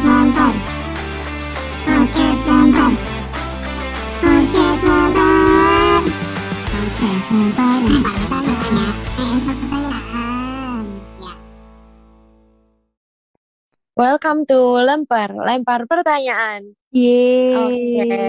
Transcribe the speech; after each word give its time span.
Podcast 0.00 0.16
Lempar. 0.16 0.54
Podcast 1.84 2.42
Lempar. 2.48 2.92
Podcast 4.24 4.82
Lempar. 4.88 6.00
Podcast 6.64 7.28
Lempar. 7.28 7.80
Lempar 7.84 9.56
pertanyaan. 9.60 10.84
Ya. 11.20 11.32
Welcome 13.92 14.48
to 14.48 14.60
Lempar, 14.80 15.36
lempar 15.36 15.84
pertanyaan. 15.84 16.72
Yeay. 16.96 18.00
Oke. 18.00 18.24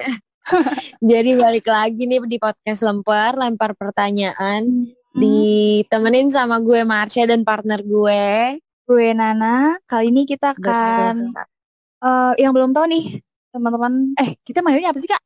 Jadi 1.12 1.30
balik 1.36 1.68
lagi 1.68 2.08
nih 2.08 2.24
di 2.24 2.40
podcast 2.40 2.80
Lempar, 2.80 3.36
lempar 3.36 3.76
pertanyaan. 3.76 4.88
Ditemenin 5.12 6.32
sama 6.32 6.64
gue 6.64 6.80
Marsha 6.80 7.28
dan 7.28 7.44
partner 7.44 7.84
gue. 7.84 8.56
Gue 8.86 9.14
Nana. 9.14 9.78
Kali 9.86 10.10
ini 10.10 10.26
kita 10.26 10.54
akan 10.54 11.14
eh, 12.02 12.32
yang 12.42 12.52
belum 12.54 12.74
tahu 12.74 12.86
nih 12.90 13.22
teman-teman. 13.52 14.16
Eh 14.18 14.36
kita 14.42 14.64
manggilnya 14.64 14.90
apa 14.90 14.98
sih 14.98 15.10
kak? 15.10 15.22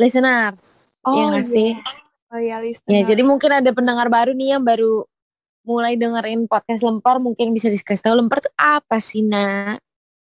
listeners. 0.00 0.60
Oh, 1.04 1.12
ya 1.12 1.26
iya. 1.36 1.42
sih? 1.44 1.70
Oh 2.32 2.40
iya 2.40 2.56
listener. 2.62 2.92
Ya, 2.96 3.00
jadi 3.04 3.22
mungkin 3.26 3.50
ada 3.52 3.70
pendengar 3.74 4.08
baru 4.08 4.32
nih 4.32 4.56
yang 4.56 4.64
baru 4.64 5.04
mulai 5.62 5.94
dengerin 5.94 6.48
podcast 6.50 6.82
Lempar, 6.82 7.22
mungkin 7.22 7.54
bisa 7.54 7.68
dikasih 7.68 8.08
tahu 8.08 8.14
Lempar 8.18 8.42
tuh 8.42 8.54
apa 8.56 8.98
sih, 8.98 9.22
Nak? 9.22 9.78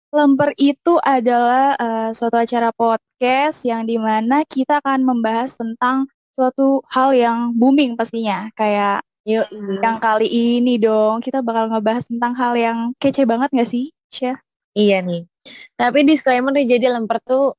Lemper 0.09 0.57
itu 0.57 0.97
adalah 1.05 1.77
eh, 1.77 2.09
suatu 2.17 2.41
acara 2.41 2.73
podcast 2.73 3.61
yang 3.61 3.85
di 3.85 4.01
mana 4.01 4.41
kita 4.41 4.81
akan 4.81 5.05
membahas 5.05 5.53
tentang 5.53 6.09
suatu 6.33 6.81
hal 6.89 7.13
yang 7.13 7.53
booming 7.53 7.93
pastinya. 7.93 8.49
Kayak 8.57 9.05
Yuk, 9.29 9.45
yang 9.85 10.01
kali 10.01 10.25
ini 10.25 10.81
dong 10.81 11.21
kita 11.21 11.45
bakal 11.45 11.69
ngebahas 11.69 12.09
tentang 12.09 12.33
hal 12.33 12.57
yang 12.57 12.77
kece 12.97 13.29
banget 13.29 13.53
gak 13.53 13.69
sih, 13.69 13.93
Syah? 14.09 14.41
Iya 14.73 15.05
nih. 15.05 15.29
Tapi 15.77 16.01
disclaimer 16.01 16.49
nih, 16.49 16.65
jadi 16.65 16.97
Lemper 16.97 17.21
tuh 17.21 17.53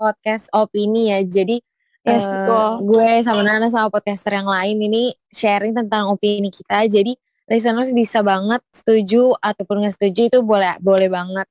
podcast 0.00 0.48
opini 0.56 1.12
ya. 1.12 1.20
Jadi 1.20 1.60
Yes, 2.06 2.22
betul. 2.22 2.86
gue 2.86 3.18
sama 3.26 3.42
Nana 3.42 3.66
sama 3.66 3.90
podcaster 3.90 4.38
yang 4.38 4.46
lain 4.46 4.78
ini 4.78 5.10
sharing 5.34 5.74
tentang 5.74 6.06
opini 6.06 6.54
kita. 6.54 6.86
Jadi 6.86 7.18
listeners 7.50 7.90
bisa 7.90 8.22
banget 8.22 8.62
setuju 8.70 9.34
ataupun 9.42 9.82
nggak 9.82 9.98
setuju 9.98 10.30
itu 10.30 10.38
boleh 10.38 10.78
boleh 10.78 11.10
banget. 11.10 11.50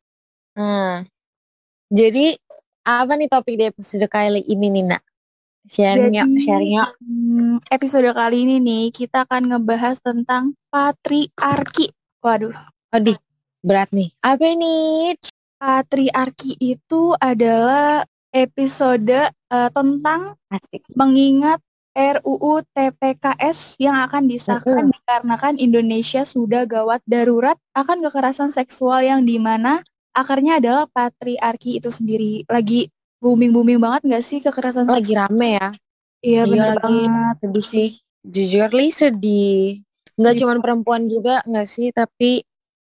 Nah, 0.55 1.03
jadi 1.91 2.39
apa 2.87 3.19
nih 3.19 3.27
topik 3.27 3.59
di 3.59 3.67
episode 3.67 4.07
kali 4.07 4.47
ini 4.47 4.79
nih 4.79 4.95
nak? 5.65 5.73
Sharing 5.73 6.13
yuk, 6.13 6.27
Jadi, 6.29 6.41
sharing 6.45 6.73
yuk. 6.77 6.89
hmm, 7.01 7.55
episode 7.73 8.09
kali 8.13 8.37
ini 8.45 8.55
nih 8.61 8.83
kita 8.93 9.25
akan 9.25 9.49
ngebahas 9.49 9.97
tentang 9.97 10.53
patriarki. 10.69 11.89
Waduh, 12.21 12.53
Aduh, 12.93 13.17
berat 13.65 13.89
nih. 13.89 14.13
Apa 14.21 14.45
ini? 14.45 15.13
patriarki 15.55 16.59
itu 16.61 17.17
adalah 17.17 18.05
episode 18.29 19.09
eh, 19.31 19.69
tentang 19.73 20.35
Asik. 20.51 20.83
mengingat 20.93 21.63
RUU 21.95 22.59
TPKS 22.75 23.79
yang 23.79 23.95
akan 24.03 24.27
disahkan 24.27 24.91
dikarenakan 24.91 25.55
Indonesia 25.55 26.27
sudah 26.27 26.67
gawat 26.67 26.99
darurat 27.07 27.55
akan 27.71 28.03
kekerasan 28.03 28.51
seksual 28.51 28.99
yang 28.99 29.23
di 29.23 29.39
mana 29.39 29.79
akarnya 30.11 30.59
adalah 30.59 30.91
patriarki 30.91 31.79
itu 31.79 31.87
sendiri. 31.87 32.43
Lagi 32.51 32.91
booming-booming 33.19 33.79
banget 33.79 34.01
gak 34.07 34.23
sih 34.23 34.39
kekerasan 34.39 34.85
Lagi 34.85 35.13
seksual? 35.13 35.31
rame 35.31 35.49
ya. 35.57 35.67
Iya 36.21 36.41
bener 36.49 36.67
lagi. 36.75 36.81
banget. 37.05 37.35
Sedih 37.41 37.65
sih. 37.65 37.89
Jujur 38.25 38.69
li 38.73 38.87
sedih. 38.89 39.61
Nggak 40.15 40.35
cuma 40.39 40.53
perempuan 40.63 41.05
juga 41.05 41.43
nggak 41.43 41.67
sih, 41.67 41.91
tapi 41.91 42.41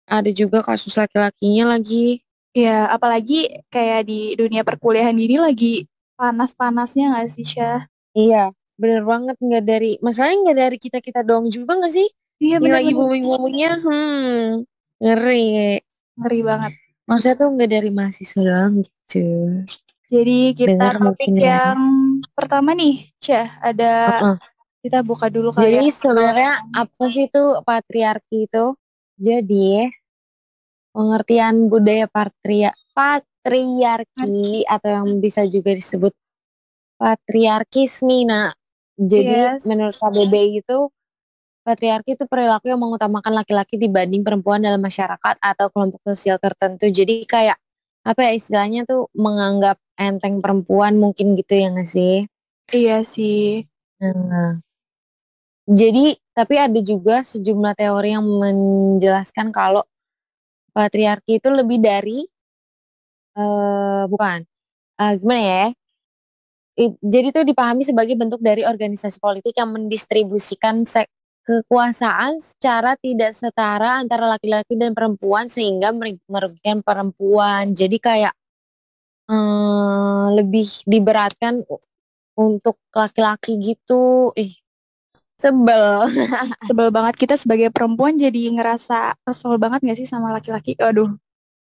ada 0.05 0.29
juga 0.29 0.59
kasus 0.61 0.93
laki-lakinya 0.93 1.73
lagi. 1.73 2.19
Iya, 2.53 2.91
apalagi 2.91 3.49
kayak 3.73 4.05
di 4.05 4.37
dunia 4.37 4.61
perkuliahan 4.61 5.17
gini 5.17 5.41
lagi 5.41 5.89
panas-panasnya 6.13 7.17
gak 7.17 7.29
sih, 7.33 7.41
Syah? 7.41 7.89
Iya, 8.13 8.53
bener 8.77 9.01
banget 9.01 9.35
nggak 9.41 9.63
dari 9.65 9.97
masalahnya 10.05 10.37
nggak 10.45 10.59
dari 10.61 10.77
kita 10.77 10.97
kita 11.01 11.25
doang 11.25 11.49
juga 11.49 11.73
nggak 11.81 11.89
sih? 11.89 12.05
Iya 12.37 12.61
Ini 12.61 12.69
lagi 12.69 12.91
booming 12.93 13.23
boomingnya, 13.25 13.71
hmm, 13.81 14.67
ngeri. 15.01 15.79
ngeri 16.13 16.39
banget. 16.45 16.73
Maksudnya 17.09 17.35
tuh 17.35 17.47
nggak 17.57 17.71
dari 17.71 17.89
mahasiswa 17.89 18.41
doang 18.43 18.73
gitu. 18.85 19.25
Jadi 20.11 20.51
kita 20.53 20.75
Dengar 20.75 20.95
topik 20.99 21.31
mungkin 21.31 21.33
ya. 21.39 21.47
yang 21.47 21.79
pertama 22.35 22.75
nih, 22.75 23.07
Syah, 23.23 23.47
ada 23.63 23.91
Heeh. 24.19 24.37
kita 24.83 24.99
buka 24.99 25.31
dulu 25.31 25.55
kali 25.55 25.79
Jadi 25.79 25.87
ya. 25.87 25.95
sebenarnya 25.95 26.53
apa 26.75 27.03
sih 27.07 27.31
itu 27.31 27.43
patriarki 27.63 28.51
itu? 28.51 28.65
Jadi 29.15 29.87
pengertian 30.93 31.71
budaya 31.71 32.05
patria 32.11 32.75
patriarki 32.93 34.67
atau 34.67 34.89
yang 34.91 35.07
bisa 35.23 35.47
juga 35.47 35.71
disebut 35.73 36.13
patriarkis 36.99 38.03
nih 38.03 38.27
nak. 38.27 38.59
Jadi 38.99 39.25
Yes. 39.25 39.65
menurut 39.65 39.95
KBBI 39.97 40.61
itu 40.61 40.77
patriarki 41.63 42.19
itu 42.19 42.27
perilaku 42.27 42.67
yang 42.67 42.81
mengutamakan 42.83 43.33
laki-laki 43.39 43.79
dibanding 43.79 44.21
perempuan 44.21 44.59
dalam 44.59 44.83
masyarakat 44.83 45.39
atau 45.39 45.67
kelompok 45.71 46.03
sosial 46.11 46.37
tertentu. 46.37 46.91
Jadi 46.91 47.23
kayak 47.23 47.57
apa 48.03 48.19
ya 48.27 48.31
istilahnya 48.39 48.81
tuh 48.89 49.07
menganggap 49.15 49.77
enteng 49.99 50.43
perempuan 50.43 50.99
mungkin 50.99 51.35
gitu 51.39 51.53
ya 51.55 51.67
nggak 51.73 51.89
sih? 51.89 52.27
Iya 52.73 52.97
sih. 53.03 53.63
Nah, 54.03 54.59
jadi 55.79 56.05
tapi 56.37 56.55
ada 56.65 56.79
juga 56.91 57.15
sejumlah 57.23 57.73
teori 57.79 58.09
yang 58.15 58.25
menjelaskan 58.25 59.47
kalau 59.55 59.83
patriarki 60.75 61.39
itu 61.41 61.49
lebih 61.59 61.79
dari 61.83 62.19
eh 63.41 64.03
bukan 64.11 64.39
eh, 65.01 65.13
gimana 65.21 65.41
ya? 65.51 65.65
Jadi 67.05 67.27
itu 67.29 67.41
dipahami 67.45 67.85
sebagai 67.85 68.17
bentuk 68.17 68.41
dari 68.41 68.65
organisasi 68.65 69.21
politik 69.21 69.53
yang 69.53 69.69
mendistribusikan 69.77 70.81
sek- 70.89 71.13
kekuasaan 71.43 72.39
secara 72.39 72.95
tidak 72.95 73.35
setara 73.35 73.99
antara 73.99 74.31
laki-laki 74.31 74.79
dan 74.79 74.95
perempuan 74.95 75.51
sehingga 75.51 75.91
merugikan 76.27 76.79
perempuan. 76.79 77.75
Jadi 77.75 77.97
kayak 77.99 78.33
eh, 79.27 80.25
lebih 80.39 80.67
diberatkan 80.87 81.61
untuk 82.39 82.79
laki-laki 82.95 83.59
gitu. 83.59 84.31
Ih, 84.39 84.55
sebel. 85.37 86.07
Sebel 86.71 86.87
banget 86.89 87.15
kita 87.19 87.35
sebagai 87.35 87.69
perempuan 87.69 88.15
jadi 88.15 88.55
ngerasa 88.55 89.19
kesel 89.27 89.59
banget 89.59 89.83
gak 89.83 89.99
sih 89.99 90.07
sama 90.07 90.31
laki-laki? 90.31 90.79
Aduh. 90.79 91.11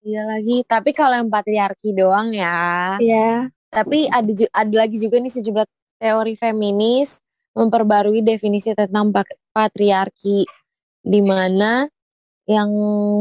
Iya 0.05 0.21
lagi, 0.29 0.61
tapi 0.69 0.93
kalau 0.93 1.17
yang 1.17 1.33
patriarki 1.33 1.97
doang 1.97 2.29
ya. 2.37 3.01
Iya. 3.01 3.49
Tapi 3.73 4.05
ada 4.13 4.29
ada 4.53 4.75
lagi 4.77 5.01
juga 5.01 5.17
nih 5.17 5.33
sejumlah 5.33 5.65
teori 5.97 6.37
feminis 6.37 7.24
memperbarui 7.55 8.21
definisi 8.21 8.75
tentang 8.75 9.15
patriarki 9.55 10.43
di 11.05 11.21
mana 11.23 11.87
yang 12.45 12.69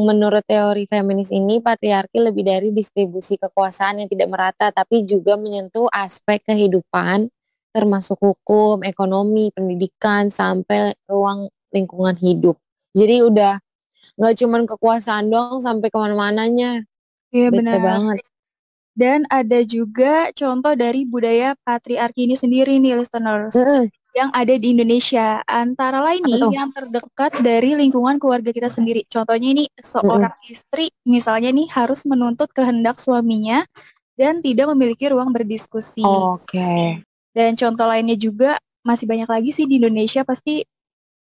menurut 0.03 0.43
teori 0.43 0.83
feminis 0.83 1.31
ini 1.31 1.63
patriarki 1.63 2.19
lebih 2.19 2.43
dari 2.43 2.69
distribusi 2.75 3.39
kekuasaan 3.39 4.03
yang 4.03 4.09
tidak 4.11 4.27
merata 4.27 4.67
tapi 4.73 5.07
juga 5.07 5.39
menyentuh 5.39 5.87
aspek 5.87 6.43
kehidupan 6.43 7.31
termasuk 7.73 8.21
hukum, 8.21 8.85
ekonomi, 8.85 9.49
pendidikan 9.49 10.29
sampai 10.29 10.93
ruang 11.09 11.49
lingkungan 11.73 12.13
hidup. 12.21 12.59
Jadi 12.93 13.25
udah 13.25 13.57
nggak 14.13 14.35
cuman 14.37 14.69
kekuasaan 14.69 15.33
doang 15.33 15.57
sampai 15.57 15.89
ke 15.89 15.97
mana-mananya. 15.97 16.85
Iya 17.33 17.49
benar. 17.49 17.81
banget. 17.81 18.17
Dan 18.93 19.25
ada 19.33 19.65
juga 19.65 20.29
contoh 20.37 20.77
dari 20.77 21.09
budaya 21.09 21.57
patriarki 21.65 22.29
ini 22.29 22.37
sendiri 22.37 22.77
nih 22.77 23.01
listeners 23.01 23.57
Mm-mm. 23.57 23.89
Yang 24.13 24.29
ada 24.31 24.53
di 24.53 24.77
Indonesia. 24.77 25.41
Antara 25.49 25.99
lain 26.05 26.21
nih 26.23 26.41
yang 26.53 26.69
terdekat 26.69 27.41
dari 27.41 27.73
lingkungan 27.73 28.21
keluarga 28.21 28.53
kita 28.53 28.69
sendiri. 28.69 29.03
Contohnya 29.09 29.49
ini 29.53 29.65
seorang 29.81 30.33
istri 30.45 30.93
misalnya 31.03 31.49
nih 31.49 31.67
harus 31.73 32.05
menuntut 32.05 32.49
kehendak 32.53 33.01
suaminya 33.01 33.65
dan 34.13 34.39
tidak 34.45 34.69
memiliki 34.71 35.09
ruang 35.09 35.33
berdiskusi. 35.33 36.05
Oke. 36.05 37.01
Dan 37.33 37.57
contoh 37.57 37.89
lainnya 37.89 38.13
juga 38.13 38.61
masih 38.85 39.09
banyak 39.09 39.25
lagi 39.25 39.49
sih 39.49 39.65
di 39.65 39.81
Indonesia 39.81 40.21
pasti 40.21 40.61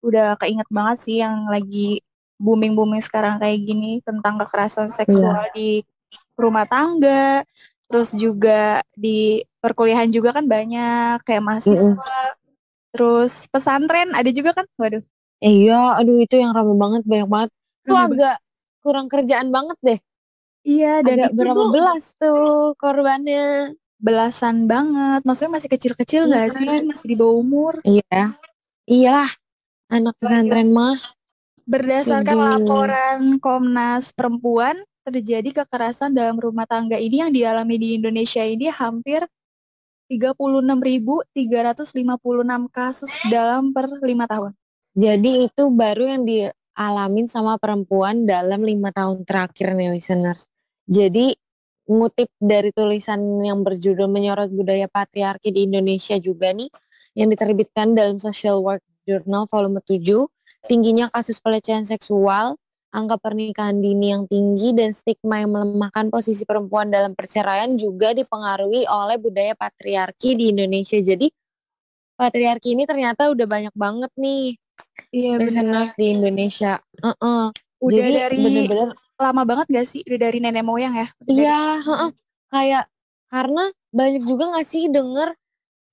udah 0.06 0.39
keinget 0.39 0.69
banget 0.71 0.97
sih 1.03 1.19
yang 1.19 1.51
lagi 1.51 2.00
booming-booming 2.38 3.01
sekarang 3.01 3.41
kayak 3.41 3.65
gini 3.65 4.00
tentang 4.06 4.38
kekerasan 4.39 4.94
seksual 4.94 5.50
di 5.57 5.81
rumah 6.38 6.69
tangga, 6.69 7.41
terus 7.89 8.13
juga 8.13 8.85
di 8.94 9.41
perkuliahan 9.57 10.13
juga 10.13 10.38
kan 10.38 10.45
banyak 10.45 11.25
kayak 11.25 11.44
mahasiswa, 11.44 12.16
terus 12.94 13.48
pesantren 13.51 14.12
ada 14.16 14.30
juga 14.31 14.56
kan, 14.57 14.66
waduh. 14.80 15.04
Iya, 15.38 16.01
aduh 16.01 16.18
itu 16.18 16.36
yang 16.38 16.51
rame 16.56 16.74
banget, 16.75 17.06
banyak 17.06 17.30
banget. 17.30 17.50
Itu 17.86 17.94
agak 17.94 18.36
kurang 18.81 19.07
kerjaan 19.07 19.54
banget 19.54 19.78
deh. 19.84 20.00
Iya 20.68 21.00
dan 21.06 21.16
Agak 21.16 21.31
itu 21.31 21.38
berapa 21.39 21.56
tuh 21.56 21.69
belas 21.72 22.04
tuh 22.19 22.75
korbannya. 22.75 23.75
belasan 23.98 24.69
banget, 24.69 25.25
maksudnya 25.25 25.57
masih 25.57 25.69
kecil-kecil 25.74 26.30
nggak 26.30 26.54
Iya 26.54 26.54
sih, 26.54 26.69
masih 26.86 27.06
di 27.10 27.16
bawah 27.18 27.42
umur. 27.42 27.74
Iya. 27.81 28.38
Iyalah, 28.86 29.31
anak 29.89 30.13
pesantren 30.22 30.69
mah. 30.69 31.01
Berdasarkan 31.66 32.38
Sedih. 32.38 32.45
laporan 32.45 33.19
Komnas 33.42 34.13
Perempuan 34.13 34.78
terjadi 35.01 35.63
kekerasan 35.63 36.13
dalam 36.13 36.38
rumah 36.38 36.69
tangga 36.69 37.01
ini 37.01 37.25
yang 37.25 37.34
dialami 37.34 37.75
di 37.81 37.98
Indonesia 37.98 38.45
ini 38.45 38.69
hampir 38.69 39.25
36.356 40.07 41.36
kasus 42.71 43.13
dalam 43.27 43.75
per 43.75 43.92
lima 44.04 44.24
tahun. 44.27 44.56
Jadi 44.98 45.51
itu 45.51 45.63
baru 45.69 46.04
yang 46.18 46.24
dialamin 46.25 47.27
sama 47.30 47.59
perempuan 47.59 48.25
dalam 48.25 48.63
lima 48.63 48.89
tahun 48.95 49.27
terakhir 49.27 49.75
nih 49.77 49.94
listeners. 49.94 50.50
Jadi 50.88 51.36
ngutip 51.88 52.27
dari 52.39 52.71
tulisan 52.75 53.19
yang 53.44 53.63
berjudul 53.63 54.12
menyorot 54.12 54.51
budaya 54.51 54.92
patriarki 54.92 55.56
di 55.56 55.68
Indonesia 55.68 56.19
juga 56.19 56.51
nih 56.51 56.68
yang 57.15 57.31
diterbitkan 57.31 57.95
dalam 57.95 58.19
Social 58.19 58.60
Work 58.60 58.83
Journal 59.07 59.48
volume 59.48 59.80
7 59.80 60.03
tingginya 60.68 61.07
kasus 61.07 61.39
pelecehan 61.39 61.88
seksual 61.88 62.60
angka 62.97 63.21
pernikahan 63.21 63.77
dini 63.77 64.09
yang 64.09 64.25
tinggi 64.25 64.73
dan 64.73 64.89
stigma 64.89 65.45
yang 65.45 65.53
melemahkan 65.53 66.09
posisi 66.09 66.41
perempuan 66.44 66.89
dalam 66.89 67.13
perceraian 67.13 67.69
juga 67.77 68.17
dipengaruhi 68.17 68.89
oleh 68.89 69.21
budaya 69.21 69.53
patriarki 69.53 70.33
di 70.33 70.49
Indonesia 70.49 70.97
jadi 70.97 71.29
patriarki 72.17 72.73
ini 72.73 72.89
ternyata 72.89 73.29
udah 73.29 73.45
banyak 73.45 73.75
banget 73.77 74.09
nih 74.17 74.57
Iya 75.13 75.38
listeners 75.38 75.94
di 75.94 76.17
Indonesia 76.17 76.81
uh 77.05 77.13
-uh. 77.13 77.44
Udah 77.77 77.97
jadi 78.01 78.11
dari 78.25 78.38
bener-bener 78.41 78.89
lama 79.21 79.43
banget 79.45 79.65
gak 79.69 79.85
sih? 79.85 80.01
Udah 80.09 80.17
dari 80.17 80.38
nenek 80.41 80.65
moyang 80.65 80.97
ya? 80.97 81.07
Udah 81.21 81.29
dari- 81.29 81.45
Iya, 81.45 81.61
heeh. 81.85 82.09
kayak 82.50 82.83
karena 83.29 83.63
banyak 83.93 84.23
juga 84.25 84.43
gak 84.57 84.65
sih 84.65 84.89
denger 84.89 85.29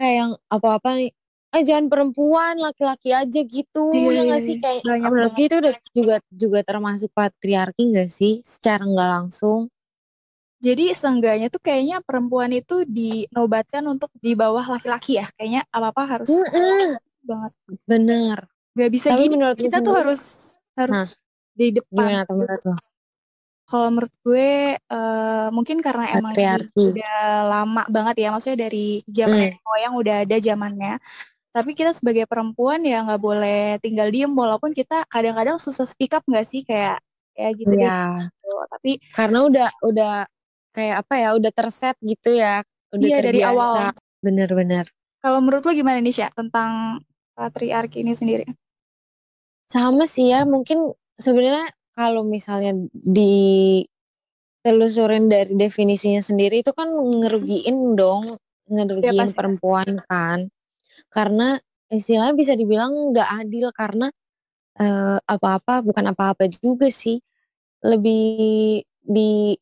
kayak 0.00 0.14
yang 0.16 0.32
apa-apa 0.48 0.96
nih, 0.96 1.10
eh 1.54 1.62
jangan 1.68 1.86
perempuan, 1.92 2.54
laki-laki 2.58 3.10
aja 3.14 3.40
gitu, 3.46 3.86
Iya, 3.94 4.10
ya 4.10 4.22
iya, 4.26 4.34
gak 4.34 4.42
sih 4.46 4.54
iya. 4.58 4.62
kayak 4.64 4.82
Banyak 4.86 5.12
menurut 5.12 5.32
banget. 5.32 5.38
gue 5.38 5.46
itu 5.48 5.56
udah 5.62 5.74
juga 5.94 6.14
juga 6.42 6.58
termasuk 6.66 7.10
patriarki 7.14 7.82
gak 7.94 8.10
sih 8.10 8.32
secara 8.42 8.82
nggak 8.84 9.08
langsung? 9.14 9.60
Jadi 10.64 10.84
seenggaknya 10.96 11.46
tuh 11.52 11.60
kayaknya 11.60 12.00
perempuan 12.00 12.48
itu 12.56 12.88
dinobatkan 12.88 13.84
untuk 13.84 14.08
di 14.24 14.32
bawah 14.32 14.64
laki-laki 14.64 15.20
ya. 15.20 15.26
Kayaknya 15.36 15.60
apa-apa 15.68 16.02
harus 16.08 16.30
Mm-mm, 16.32 16.96
banget. 17.28 17.52
bener. 17.84 18.38
Gak 18.74 18.90
bisa 18.90 19.08
Tapi 19.12 19.22
gini. 19.28 19.34
menurut 19.38 19.56
Kita 19.60 19.78
tuh 19.84 19.94
harus 19.94 20.20
harus 20.74 21.00
di 21.54 21.66
depan. 21.76 21.94
Gimana 21.94 22.20
tuh 22.26 22.34
menurut 22.40 22.62
lo? 22.66 22.74
Kalau 23.64 23.88
menurut 23.90 24.12
gue 24.24 24.48
eh, 24.76 25.46
mungkin 25.56 25.76
karena 25.80 26.04
emang 26.16 26.32
udah 26.76 27.14
lama 27.52 27.82
banget 27.88 28.14
ya. 28.24 28.28
Maksudnya 28.32 28.58
dari 28.68 29.00
zaman 29.08 29.38
Hmm. 29.40 29.56
moyang 29.68 29.94
udah 30.00 30.14
ada 30.24 30.36
zamannya. 30.40 30.92
Tapi 31.54 31.78
kita 31.78 31.94
sebagai 31.94 32.26
perempuan 32.26 32.82
ya 32.82 33.06
nggak 33.06 33.22
boleh 33.22 33.78
tinggal 33.78 34.10
diem 34.10 34.34
walaupun 34.34 34.74
kita 34.74 35.06
kadang-kadang 35.06 35.62
susah 35.62 35.86
speak 35.86 36.10
up 36.10 36.26
nggak 36.26 36.42
sih 36.42 36.66
kayak 36.66 36.98
kayak 37.38 37.54
gitu 37.62 37.78
deh. 37.78 37.86
Iya, 37.86 38.18
gitu. 38.18 38.50
Tapi 38.74 38.98
karena 39.14 39.38
udah 39.46 39.70
udah 39.86 40.26
kayak 40.74 41.06
apa 41.06 41.14
ya, 41.14 41.38
udah 41.38 41.54
terset 41.54 41.94
gitu 42.02 42.34
ya, 42.34 42.66
udah 42.90 43.06
Iya, 43.06 43.22
dari 43.22 43.46
awal. 43.46 43.94
Bener-bener. 44.18 44.90
kalau 45.22 45.38
menurut 45.40 45.64
lo 45.64 45.72
gimana 45.72 46.04
nih 46.04 46.12
Sya 46.12 46.28
tentang 46.34 47.00
patriarki 47.32 48.04
ini 48.04 48.12
sendiri? 48.12 48.44
Sama 49.70 50.04
sih 50.04 50.28
ya, 50.28 50.44
mungkin 50.44 50.92
sebenarnya 51.16 51.72
kalau 51.96 52.20
misalnya 52.26 52.76
ditelusurin 52.92 55.32
dari 55.32 55.56
definisinya 55.56 56.20
sendiri 56.20 56.60
itu 56.60 56.76
kan 56.76 56.92
ngerugiin 56.92 57.96
dong, 57.96 58.36
ngerugiin 58.68 59.16
pasti, 59.16 59.32
pasti. 59.32 59.38
perempuan 59.38 60.04
kan. 60.04 60.52
Karena 61.14 61.56
istilahnya 61.92 62.34
bisa 62.34 62.52
dibilang 62.58 63.14
nggak 63.14 63.28
adil 63.46 63.70
karena 63.70 64.06
eh, 64.82 65.18
apa-apa 65.22 65.86
bukan 65.86 66.04
apa-apa 66.12 66.50
juga 66.50 66.90
sih. 66.90 67.22
Lebih 67.84 68.82
di 69.04 69.54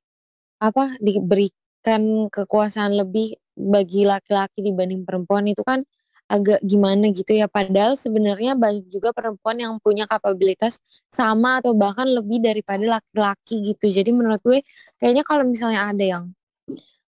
apa 0.63 0.95
diberikan 1.03 2.31
kekuasaan 2.31 2.95
lebih 2.95 3.37
bagi 3.59 4.07
laki-laki 4.07 4.63
dibanding 4.65 5.03
perempuan 5.05 5.45
itu 5.51 5.61
kan 5.67 5.83
agak 6.31 6.65
gimana 6.65 7.13
gitu 7.13 7.37
ya 7.37 7.45
padahal 7.51 7.93
sebenarnya 7.93 8.57
banyak 8.57 8.89
juga 8.89 9.13
perempuan 9.13 9.61
yang 9.61 9.77
punya 9.83 10.09
kapabilitas 10.09 10.81
sama 11.13 11.61
atau 11.61 11.77
bahkan 11.77 12.09
lebih 12.09 12.41
daripada 12.41 12.81
laki-laki 12.81 13.75
gitu 13.75 13.93
jadi 13.93 14.09
menurut 14.17 14.41
gue 14.41 14.65
kayaknya 14.97 15.29
kalau 15.29 15.45
misalnya 15.45 15.93
ada 15.93 16.05
yang 16.05 16.25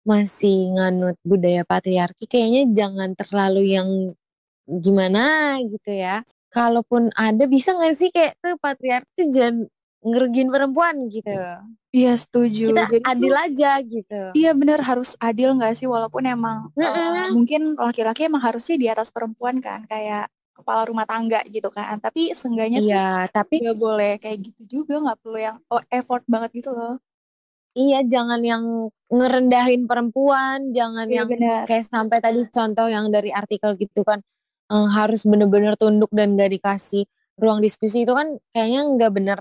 masih 0.04 0.76
nganut 0.76 1.16
budaya 1.24 1.64
patriarki 1.64 2.28
kayaknya 2.28 2.68
jangan 2.76 3.16
terlalu 3.16 3.72
yang 3.80 3.88
gimana 4.68 5.24
gitu 5.68 5.92
ya 5.92 6.24
kalaupun 6.50 7.10
ada 7.18 7.44
bisa 7.50 7.74
gak 7.76 7.96
sih 7.98 8.10
kayak 8.14 8.38
tuh 8.40 8.56
patriarki 8.62 9.12
tuh 9.18 9.28
jangan 9.30 9.56
ngerugiin 10.04 10.52
perempuan 10.52 11.08
gitu 11.08 11.32
Iya 11.94 12.18
setuju. 12.18 12.74
kita 12.74 12.84
Jadi 12.90 13.06
adil 13.06 13.34
tuh, 13.34 13.44
aja 13.46 13.72
gitu 13.86 14.22
iya 14.34 14.52
bener 14.58 14.80
harus 14.82 15.14
adil 15.22 15.54
nggak 15.56 15.78
sih 15.78 15.86
walaupun 15.86 16.26
emang 16.26 16.74
eh, 16.76 16.90
Mm-mm. 16.90 17.38
mungkin 17.38 17.62
laki-laki 17.78 18.26
emang 18.28 18.42
harusnya 18.42 18.76
di 18.82 18.88
atas 18.90 19.14
perempuan 19.14 19.62
kan 19.62 19.86
kayak 19.86 20.28
kepala 20.54 20.86
rumah 20.86 21.06
tangga 21.06 21.42
gitu 21.50 21.70
kan. 21.70 21.98
Tapi 22.02 22.34
seenggaknya 22.34 22.80
tuh 22.82 22.90
iya 22.94 23.08
tapi 23.30 23.62
nggak 23.62 23.78
boleh 23.78 24.12
kayak 24.18 24.38
gitu 24.42 24.62
juga 24.82 25.02
nggak 25.02 25.18
perlu 25.22 25.38
yang 25.38 25.58
oh, 25.70 25.82
effort 25.90 26.24
banget 26.26 26.50
gitu 26.62 26.72
loh. 26.74 26.98
iya 27.74 28.06
jangan 28.06 28.42
yang 28.46 28.64
ngerendahin 29.10 29.86
perempuan 29.90 30.74
jangan 30.74 31.06
Iya 31.10 31.16
yang 31.26 31.28
benar. 31.30 31.62
kayak 31.66 31.86
sampai 31.90 32.18
tadi 32.22 32.42
contoh 32.50 32.86
yang 32.90 33.10
dari 33.10 33.30
artikel 33.34 33.74
gitu 33.78 34.02
kan 34.06 34.22
eh, 34.72 34.88
harus 34.94 35.26
bener-bener 35.26 35.76
tunduk 35.76 36.12
dan 36.14 36.36
gak 36.36 36.52
dikasih 36.54 37.04
ruang 37.36 37.60
diskusi 37.60 38.06
itu 38.06 38.14
kan 38.14 38.38
kayaknya 38.54 38.82
nggak 38.94 39.12
bener 39.12 39.40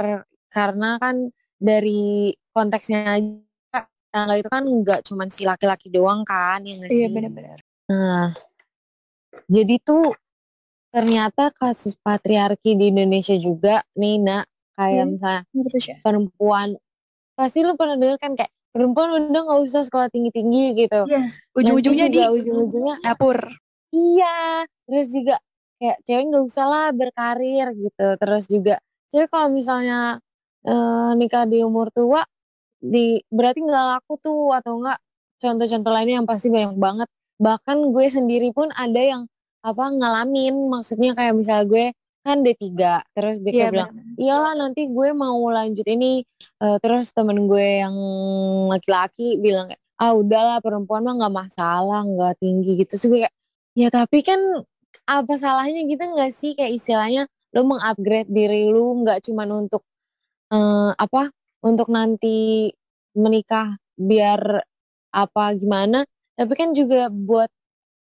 karena 0.48 0.96
kan 0.96 1.28
dari 1.60 2.32
konteksnya 2.50 3.04
aja 3.06 3.80
tangga 4.08 4.34
itu 4.36 4.48
kan 4.48 4.64
nggak 4.64 5.00
cuman 5.04 5.28
si 5.28 5.44
laki-laki 5.44 5.88
doang 5.88 6.24
kan 6.24 6.60
ya 6.64 6.76
nggak 6.76 6.88
Iya 6.90 7.08
benar-benar. 7.08 7.58
nah 7.88 8.32
jadi 9.48 9.76
tuh 9.80 10.12
ternyata 10.92 11.48
kasus 11.52 11.96
patriarki 11.96 12.76
di 12.76 12.92
Indonesia 12.92 13.36
juga 13.36 13.80
nih 13.96 14.20
nak 14.20 14.44
kayak 14.76 14.92
Iya. 14.96 15.08
misalnya 15.08 15.42
Sya? 15.80 15.96
perempuan 16.04 16.76
pasti 17.32 17.64
lu 17.64 17.76
pernah 17.76 17.96
denger 17.96 18.16
kan 18.20 18.32
kayak 18.36 18.52
perempuan 18.72 19.08
udah 19.32 19.40
nggak 19.48 19.60
usah 19.64 19.84
sekolah 19.84 20.08
tinggi-tinggi 20.08 20.64
gitu 20.80 21.00
Iya. 21.08 21.20
Ujung-ujungnya 21.56 22.06
di 22.08 22.20
ujung-ujungnya 22.20 22.96
dapur. 23.00 23.36
Iya 23.92 24.64
terus 24.88 25.06
juga 25.12 25.36
kayak 25.82 25.98
cewek 26.06 26.24
nggak 26.30 26.44
usah 26.46 26.66
lah 26.70 26.86
berkarir 26.94 27.66
gitu. 27.74 28.06
Terus 28.22 28.44
juga 28.46 28.74
cewek 29.10 29.28
kalau 29.34 29.50
misalnya 29.50 30.22
eh, 30.66 31.10
nikah 31.18 31.44
di 31.50 31.58
umur 31.66 31.90
tua 31.90 32.22
di 32.82 33.18
berarti 33.30 33.62
nggak 33.62 33.86
laku 33.98 34.14
tuh 34.22 34.54
atau 34.54 34.78
enggak 34.82 34.98
contoh-contoh 35.42 35.90
lainnya 35.90 36.22
yang 36.22 36.28
pasti 36.30 36.48
banyak 36.54 36.78
banget. 36.78 37.08
Bahkan 37.42 37.78
gue 37.90 38.06
sendiri 38.06 38.48
pun 38.54 38.70
ada 38.74 39.02
yang 39.02 39.22
apa 39.66 39.84
ngalamin. 39.90 40.70
Maksudnya 40.70 41.18
kayak 41.18 41.34
misalnya 41.34 41.66
gue 41.66 41.84
kan 42.22 42.38
D3 42.46 43.02
terus 43.18 43.42
dia 43.42 43.66
kayak 43.66 43.72
bilang 43.74 43.90
iyalah 44.14 44.54
nanti 44.54 44.86
gue 44.86 45.08
mau 45.10 45.42
lanjut 45.50 45.86
ini. 45.90 46.22
Eh, 46.62 46.78
terus 46.78 47.10
temen 47.10 47.50
gue 47.50 47.82
yang 47.82 47.94
laki-laki 48.70 49.42
bilang 49.42 49.66
ah 49.98 50.14
udahlah 50.14 50.58
perempuan 50.62 51.02
mah 51.06 51.14
nggak 51.18 51.34
masalah 51.34 52.06
nggak 52.06 52.38
tinggi 52.38 52.86
gitu. 52.86 52.94
Sih 52.94 53.10
gue 53.10 53.26
kayak 53.26 53.34
ya 53.78 53.88
tapi 53.92 54.20
kan 54.24 54.40
apa 55.08 55.34
salahnya 55.36 55.82
gitu 55.90 56.02
nggak 56.14 56.30
sih? 56.32 56.52
Kayak 56.58 56.72
istilahnya 56.78 57.22
lo 57.54 57.62
mengupgrade 57.68 58.30
diri 58.30 58.68
lu 58.70 59.02
nggak 59.04 59.24
cuman 59.26 59.48
untuk 59.66 59.82
eh, 60.54 60.92
apa 60.96 61.32
untuk 61.64 61.88
nanti 61.92 62.70
menikah 63.18 63.76
biar 63.98 64.40
apa 65.12 65.44
gimana 65.60 66.04
tapi 66.38 66.52
kan 66.56 66.72
juga 66.72 67.12
buat 67.12 67.50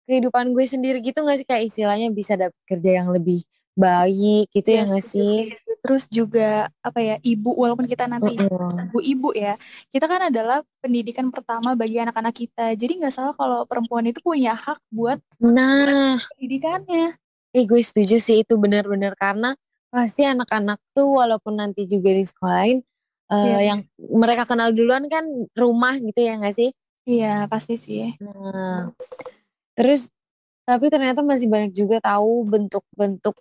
kehidupan 0.08 0.52
gue 0.56 0.66
sendiri 0.68 0.98
gitu 1.04 1.20
nggak 1.24 1.38
sih? 1.42 1.46
Kayak 1.48 1.64
istilahnya 1.70 2.08
bisa 2.14 2.34
dapet 2.38 2.58
kerja 2.68 2.90
yang 3.04 3.08
lebih 3.14 3.42
baik 3.74 4.54
gitu 4.54 4.68
ya 4.70 4.82
Iya, 4.82 4.88
nggak 4.88 5.04
sih? 5.04 5.34
Terus 5.82 6.06
juga 6.06 6.70
apa 6.80 6.98
ya 7.02 7.18
ibu 7.20 7.50
walaupun 7.52 7.90
kita 7.90 8.06
nanti 8.06 8.38
Heeh. 8.38 8.88
ibu-ibu 8.88 9.34
ya 9.34 9.58
kita 9.90 10.06
kan 10.06 10.30
adalah 10.30 10.62
pendidikan 10.78 11.28
pertama 11.34 11.74
bagi 11.74 11.98
anak-anak 11.98 12.34
kita. 12.34 12.72
Jadi 12.78 13.02
nggak 13.02 13.14
salah 13.14 13.34
kalau 13.34 13.66
perempuan 13.66 14.06
itu 14.06 14.22
punya 14.22 14.54
hak 14.54 14.78
buat 14.94 15.18
nah. 15.42 16.22
pendidikannya. 16.38 17.18
Eh 17.54 17.64
gue 17.66 17.80
setuju 17.82 18.16
sih 18.22 18.46
itu 18.46 18.54
benar-benar. 18.54 19.18
Karena 19.18 19.52
pasti 19.90 20.26
anak-anak 20.26 20.78
tuh 20.94 21.06
walaupun 21.18 21.54
nanti 21.58 21.86
juga 21.86 22.10
di 22.14 22.24
sekolahin 22.26 22.78
eh, 23.30 23.42
Iya. 23.46 23.58
yang 23.74 23.80
mereka 23.98 24.46
kenal 24.46 24.70
duluan 24.74 25.06
kan 25.10 25.26
rumah 25.54 25.98
gitu 25.98 26.18
ya 26.22 26.38
nggak 26.38 26.54
sih? 26.54 26.70
iya 27.04 27.44
pasti 27.52 27.76
sih. 27.76 28.16
Nah, 28.16 28.88
terus 29.76 30.08
tapi 30.64 30.88
ternyata 30.88 31.20
masih 31.20 31.52
banyak 31.52 31.76
juga 31.76 32.00
tahu 32.00 32.48
bentuk-bentuk 32.48 33.36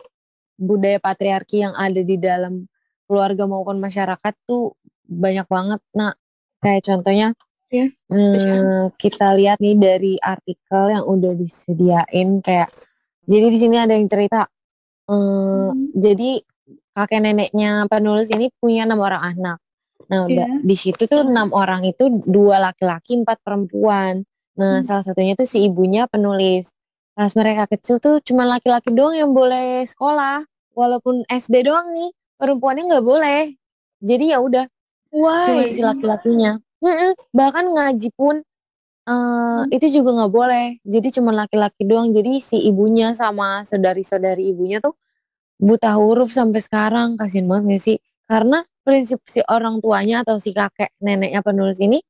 budaya 0.63 0.97
patriarki 0.97 1.61
yang 1.61 1.75
ada 1.75 1.99
di 1.99 2.15
dalam 2.15 2.65
keluarga 3.05 3.43
maupun 3.45 3.83
masyarakat 3.83 4.33
tuh 4.47 4.73
banyak 5.03 5.45
banget. 5.51 5.79
Nah, 5.93 6.15
kayak 6.63 6.87
contohnya 6.87 7.35
Iya, 7.73 7.89
eh, 7.89 8.85
kita 9.01 9.33
lihat 9.33 9.57
nih 9.57 9.75
dari 9.75 10.13
artikel 10.21 10.93
yang 10.93 11.05
udah 11.09 11.33
disediain 11.33 12.37
kayak 12.39 12.69
jadi 13.25 13.47
di 13.49 13.57
sini 13.57 13.75
ada 13.81 13.97
yang 13.97 14.05
cerita 14.05 14.45
eh, 15.03 15.69
Hmm. 15.73 15.89
jadi 15.91 16.39
kakek 16.93 17.19
neneknya 17.19 17.89
penulis 17.89 18.29
ini 18.29 18.53
punya 18.61 18.85
enam 18.85 19.01
orang 19.01 19.35
anak. 19.35 19.57
Nah, 20.07 20.29
udah 20.29 20.47
Iya. 20.47 20.61
di 20.61 20.75
situ 20.77 21.09
tuh 21.09 21.25
enam 21.25 21.49
orang 21.51 21.81
itu 21.83 22.07
dua 22.29 22.61
laki-laki, 22.61 23.17
empat 23.25 23.41
perempuan. 23.41 24.21
Nah, 24.55 24.79
Hmm. 24.79 24.85
salah 24.85 25.03
satunya 25.03 25.33
tuh 25.33 25.49
si 25.49 25.65
ibunya 25.65 26.05
penulis. 26.05 26.77
Pas 27.17 27.33
mereka 27.33 27.65
kecil 27.65 27.97
tuh 27.97 28.21
cuma 28.21 28.45
laki-laki 28.45 28.93
doang 28.93 29.17
yang 29.17 29.33
boleh 29.33 29.81
sekolah. 29.85 30.45
Walaupun 30.73 31.25
SD 31.29 31.69
doang 31.69 31.93
nih, 31.93 32.09
perempuannya 32.37 32.83
nggak 32.89 33.05
boleh. 33.05 33.53
Jadi 34.03 34.33
ya 34.33 34.41
udah 34.43 34.65
cuma 35.13 35.63
si 35.69 35.79
laki-lakinya. 35.79 36.59
Mm-mm. 36.83 37.13
Bahkan 37.31 37.65
ngaji 37.71 38.09
pun 38.17 38.43
eh 39.03 39.61
itu 39.71 40.01
juga 40.01 40.09
nggak 40.17 40.33
boleh. 40.33 40.65
Jadi 40.83 41.07
cuma 41.13 41.31
laki-laki 41.31 41.85
doang. 41.87 42.11
Jadi 42.11 42.41
si 42.41 42.57
ibunya 42.67 43.13
sama 43.15 43.63
saudari-saudari 43.63 44.49
ibunya 44.51 44.83
tuh 44.83 44.97
buta 45.61 45.95
huruf 45.95 46.33
sampai 46.33 46.59
sekarang. 46.59 47.15
Kasian 47.15 47.47
banget 47.47 47.77
gak 47.77 47.83
sih? 47.83 47.97
Karena 48.27 48.65
prinsip 48.83 49.23
si 49.29 49.39
orang 49.47 49.79
tuanya 49.79 50.27
atau 50.27 50.41
si 50.41 50.51
kakek 50.51 50.91
neneknya 50.99 51.39
penulis 51.39 51.79
ini 51.79 52.03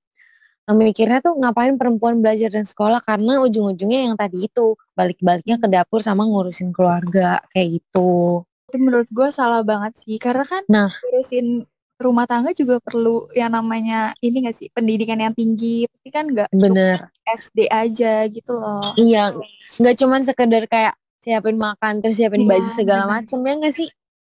mikirnya 0.72 1.20
tuh 1.20 1.36
ngapain 1.36 1.75
perempuan 1.75 2.24
belajar 2.24 2.48
dan 2.48 2.63
sekolah 2.63 3.03
karena 3.03 3.43
ujung-ujungnya 3.43 4.08
yang 4.08 4.15
tadi 4.15 4.48
itu 4.48 4.79
balik-baliknya 4.96 5.60
ke 5.60 5.67
dapur 5.67 6.00
sama 6.00 6.24
ngurusin 6.24 6.72
keluarga 6.72 7.43
kayak 7.51 7.84
gitu. 7.84 8.48
Itu 8.74 8.82
menurut 8.82 9.06
gue 9.13 9.30
salah 9.30 9.62
banget 9.62 9.94
sih. 9.94 10.18
Karena 10.18 10.42
kan 10.42 10.65
Nah. 10.65 10.89
ngurusin 10.89 11.62
rumah 12.01 12.25
tangga 12.25 12.58
juga 12.58 12.82
perlu 12.82 13.30
yang 13.32 13.53
namanya 13.53 14.18
ini 14.18 14.50
gak 14.50 14.58
sih 14.58 14.74
pendidikan 14.74 15.22
yang 15.22 15.38
tinggi. 15.38 15.86
Pasti 15.86 16.10
kan 16.10 16.25
gak 16.34 16.50
cuma 16.50 16.74
Bener. 16.74 16.98
SD 17.30 17.70
aja 17.70 18.25
gitu 18.27 18.58
loh. 18.58 18.82
Iya, 18.98 19.30
nggak 19.77 19.96
cuman 20.01 20.25
sekedar 20.25 20.65
kayak 20.65 20.98
siapin 21.22 21.56
makan 21.56 22.01
terus 22.01 22.18
siapin 22.18 22.44
Iya, 22.44 22.50
baju 22.50 22.70
segala 22.74 23.03
bener. 23.06 23.13
macem 23.22 23.39
ya 23.46 23.53
nggak 23.62 23.75
sih? 23.77 23.89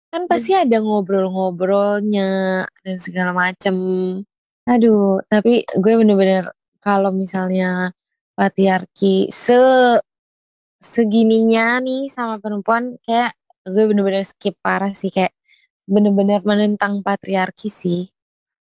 Kan 0.07 0.29
pasti 0.29 0.53
ada 0.53 0.77
ngobrol-ngobrolnya 0.79 2.29
dan 2.85 2.95
segala 3.01 3.33
macem. 3.33 3.75
Aduh, 4.63 5.19
tapi 5.25 5.65
gue 5.65 5.93
bener-bener 5.97 6.53
kalau 6.79 7.09
misalnya 7.09 7.89
patriarki 8.37 9.27
se 9.27 9.57
segininya 10.77 11.81
nih 11.81 12.07
sama 12.07 12.37
perempuan 12.37 12.95
kayak 13.03 13.33
gue 13.67 13.83
bener-bener 13.91 14.23
skip 14.23 14.55
parah 14.63 14.91
sih 14.95 15.11
kayak 15.11 15.31
bener-bener 15.87 16.43
menentang 16.43 16.99
patriarki 17.03 17.67
sih 17.71 18.07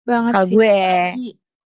Banget 0.08 0.34
kalau 0.34 0.48
sih. 0.50 0.56
gue. 0.58 0.66
Apalagi, 0.74 1.28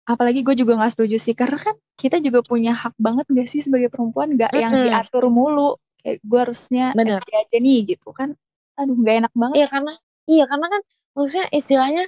apalagi 0.09 0.39
gue 0.41 0.55
juga 0.57 0.71
gak 0.81 0.93
setuju 0.97 1.17
sih. 1.21 1.37
Karena 1.37 1.61
kan 1.61 1.75
kita 1.93 2.17
juga 2.17 2.41
punya 2.41 2.73
hak 2.73 2.97
banget 2.97 3.25
gak 3.29 3.45
sih 3.45 3.61
sebagai 3.61 3.93
perempuan. 3.93 4.33
Gak 4.33 4.49
yang 4.57 4.73
Mm-mm. 4.73 4.85
diatur 4.89 5.29
mulu. 5.29 5.77
Kayak 6.01 6.17
gue 6.25 6.39
harusnya 6.41 6.85
Bener. 6.97 7.21
SD 7.21 7.29
aja 7.37 7.57
nih 7.61 7.79
gitu 7.93 8.09
kan. 8.09 8.33
Aduh 8.81 8.97
gak 8.97 9.15
enak 9.27 9.33
banget. 9.37 9.55
Iya 9.61 9.67
karena 9.69 9.93
iya 10.25 10.43
karena 10.49 10.67
kan 10.73 10.81
maksudnya 11.13 11.47
istilahnya 11.53 12.03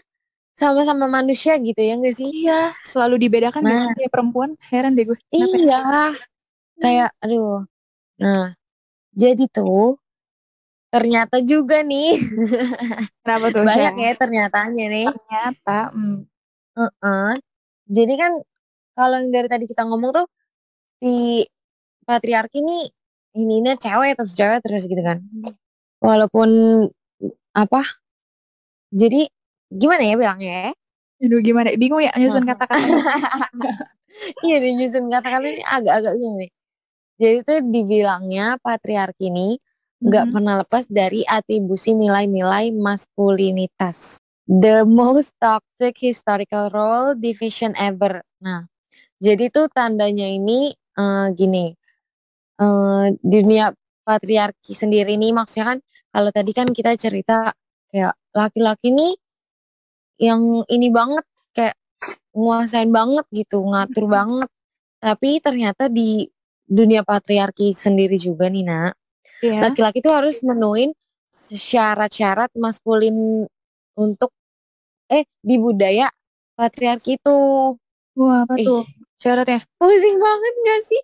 sama-sama 0.58 1.06
manusia 1.06 1.54
gitu 1.62 1.78
ya 1.78 1.94
gak 2.02 2.16
sih? 2.18 2.30
Iya, 2.34 2.74
selalu 2.82 3.16
dibedakan 3.30 3.62
Nah. 3.62 3.94
sih 3.94 4.10
perempuan? 4.10 4.58
Heran 4.74 4.98
deh 4.98 5.06
gue. 5.06 5.18
Kenapa 5.30 5.54
ya? 5.54 5.62
Iya, 5.62 5.82
kayak 6.82 7.10
aduh. 7.22 7.62
Nah, 8.18 8.58
jadi 9.14 9.46
tuh 9.54 10.02
ternyata 10.94 11.42
juga 11.42 11.82
nih 11.82 12.22
Kenapa 13.26 13.46
tuh? 13.50 13.66
banyak 13.66 13.96
ya 13.98 14.12
ternyatanya 14.14 14.86
nih. 14.94 15.08
Ternyata. 15.10 15.80
hmm. 15.90 16.18
Heeh. 16.78 17.32
Jadi 17.90 18.14
kan 18.14 18.32
kalau 18.94 19.16
yang 19.18 19.34
dari 19.34 19.48
tadi 19.50 19.66
kita 19.66 19.90
ngomong 19.90 20.12
tuh 20.14 20.26
si 21.02 21.42
patriarki 22.06 22.62
nih 22.62 22.84
ininya 23.42 23.74
cewek 23.74 24.14
terus 24.22 24.38
cewek 24.38 24.60
terus 24.62 24.86
gitu 24.86 25.02
kan. 25.02 25.24
Walaupun 25.98 26.50
apa? 27.58 27.82
Jadi 28.94 29.26
gimana 29.74 30.04
ya 30.06 30.16
bilangnya 30.20 30.54
ya? 30.70 30.72
Aduh 31.26 31.40
gimana? 31.42 31.74
Bingung 31.74 32.04
ya 32.06 32.14
nyusun 32.14 32.46
kata-kata. 32.46 32.78
Iya 34.46 34.62
nih 34.62 34.78
nyusun 34.78 35.10
kata-kata 35.10 35.42
ini 35.50 35.66
agak-agak 35.66 36.14
gini. 36.22 36.46
Jadi 37.18 37.38
tuh 37.50 37.60
dibilangnya 37.66 38.62
patriarki 38.62 39.34
ini 39.34 39.58
nggak 40.04 40.26
Mhm. 40.30 40.34
pernah 40.36 40.56
lepas 40.62 40.84
dari 40.92 41.24
atribusi 41.28 41.96
nilai-nilai 41.96 42.72
maskulinitas. 42.76 44.20
The 44.46 44.84
most 44.84 45.34
toxic 45.40 45.96
historical 46.00 46.68
role 46.70 47.16
division 47.16 47.72
ever. 47.80 48.22
Nah, 48.44 48.68
jadi 49.20 49.50
tuh 49.50 49.68
tandanya 49.72 50.28
ini 50.28 50.74
eh, 51.00 51.28
gini. 51.36 51.74
eh 52.62 53.08
dunia 53.22 53.74
patriarki 54.06 54.74
sendiri 54.78 55.18
nih 55.18 55.34
maksudnya 55.34 55.66
kan 55.76 55.80
kalau 56.14 56.30
tadi 56.30 56.52
kan 56.54 56.68
kita 56.70 56.94
cerita 57.00 57.52
kayak 57.92 58.14
laki-laki 58.36 58.94
nih 58.94 59.14
yang 60.22 60.42
ini 60.70 60.88
banget 60.94 61.26
kayak 61.56 61.76
nguasain 62.36 62.90
banget 62.94 63.26
gitu, 63.34 63.62
ngatur 63.66 64.06
banget. 64.10 64.50
Tapi 65.02 65.40
ternyata 65.44 65.88
di 65.92 66.26
dunia 66.66 67.04
patriarki 67.06 67.74
sendiri 67.76 68.18
juga 68.22 68.48
nih 68.50 68.66
nak, 68.66 68.94
Iya. 69.44 69.60
laki-laki 69.68 70.00
tuh 70.00 70.16
harus 70.16 70.40
menuin 70.40 70.96
syarat-syarat 71.52 72.54
maskulin 72.56 73.44
untuk 74.00 74.32
eh 75.12 75.28
di 75.44 75.56
budaya 75.60 76.08
patriarki 76.56 77.20
itu. 77.20 77.38
Wah 78.16 78.46
apa 78.48 78.56
Ih. 78.62 78.66
tuh 78.66 78.84
syaratnya? 79.20 79.60
Pusing 79.78 80.18
banget 80.22 80.54
gak 80.64 80.82
sih? 80.88 81.02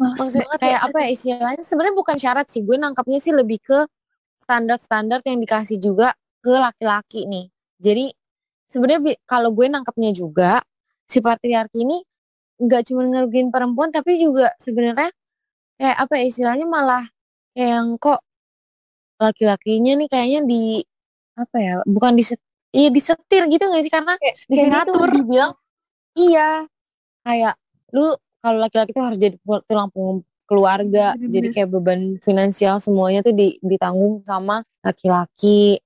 Males 0.00 0.18
Maksudnya 0.18 0.56
kayak 0.58 0.80
ya. 0.80 0.88
apa 0.88 0.98
ya 1.04 1.08
istilahnya 1.12 1.62
sebenarnya 1.62 1.94
bukan 1.94 2.16
syarat 2.16 2.46
sih, 2.48 2.64
gue 2.64 2.76
nangkapnya 2.80 3.20
sih 3.20 3.30
lebih 3.30 3.60
ke 3.60 3.78
standar-standar 4.34 5.20
yang 5.22 5.38
dikasih 5.38 5.78
juga 5.78 6.16
ke 6.42 6.50
laki-laki 6.50 7.28
nih. 7.28 7.46
Jadi 7.78 8.10
sebenarnya 8.66 9.14
kalau 9.28 9.52
gue 9.52 9.68
nangkapnya 9.68 10.10
juga 10.16 10.64
si 11.04 11.20
patriarki 11.20 11.84
ini 11.84 12.00
nggak 12.62 12.82
cuma 12.88 13.04
ngerugiin 13.04 13.52
perempuan 13.52 13.92
tapi 13.92 14.16
juga 14.16 14.48
sebenarnya 14.56 15.12
kayak 15.76 15.96
apa 15.98 16.14
ya 16.16 16.24
istilahnya 16.30 16.64
malah 16.64 17.04
yang 17.54 17.96
kok 17.96 18.20
laki-lakinya 19.20 19.92
nih 19.98 20.08
kayaknya 20.10 20.40
di 20.44 20.62
apa 21.38 21.56
ya 21.58 21.74
bukan 21.86 22.12
di 22.16 22.24
iya 22.72 22.88
disetir 22.90 23.46
gitu 23.48 23.64
gak 23.68 23.82
sih 23.84 23.92
karena 23.92 24.14
Kayak, 24.18 24.36
di 24.48 24.56
sini 24.56 24.76
tuh 24.84 25.04
dibilang 25.08 25.52
iya 26.18 26.66
kayak 27.22 27.54
lu 27.94 28.12
kalau 28.42 28.58
laki-laki 28.58 28.90
tuh 28.90 29.04
harus 29.06 29.18
jadi 29.20 29.36
tulang 29.68 29.88
punggung 29.94 30.26
keluarga 30.44 31.14
Bener-bener. 31.14 31.30
jadi 31.32 31.48
kayak 31.54 31.68
beban 31.70 32.00
finansial 32.18 32.76
semuanya 32.82 33.22
tuh 33.22 33.32
di- 33.32 33.56
ditanggung 33.62 34.20
sama 34.26 34.60
laki-laki 34.82 35.78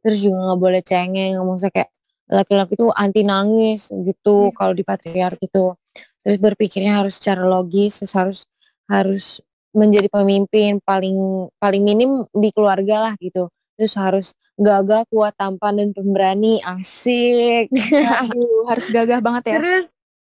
terus 0.00 0.22
juga 0.24 0.38
nggak 0.48 0.60
boleh 0.60 0.80
cengeng 0.80 1.34
maksudnya 1.42 1.72
kayak 1.74 1.90
laki-laki 2.30 2.72
tuh 2.78 2.88
anti 2.94 3.26
nangis 3.26 3.90
gitu 3.90 4.48
Iya. 4.48 4.56
kalau 4.56 4.72
di 4.72 4.84
patriarki 4.86 5.50
tuh 5.50 5.74
terus 6.22 6.38
berpikirnya 6.38 7.02
harus 7.02 7.18
secara 7.18 7.42
logis 7.44 7.98
terus 8.00 8.14
harus 8.14 8.40
harus 8.86 9.26
menjadi 9.70 10.10
pemimpin 10.10 10.82
paling 10.82 11.46
paling 11.62 11.82
minim 11.86 12.26
di 12.34 12.50
keluarga 12.50 13.10
lah 13.10 13.14
gitu. 13.22 13.48
Terus 13.78 13.94
harus 13.96 14.26
gagah 14.60 15.08
kuat 15.08 15.32
tampan 15.38 15.80
dan 15.80 15.90
pemberani. 15.96 16.60
Asik. 16.60 17.72
Aduh 17.96 18.66
harus 18.70 18.86
gagah 18.92 19.24
banget 19.24 19.56
ya. 19.56 19.56
terus 19.56 19.86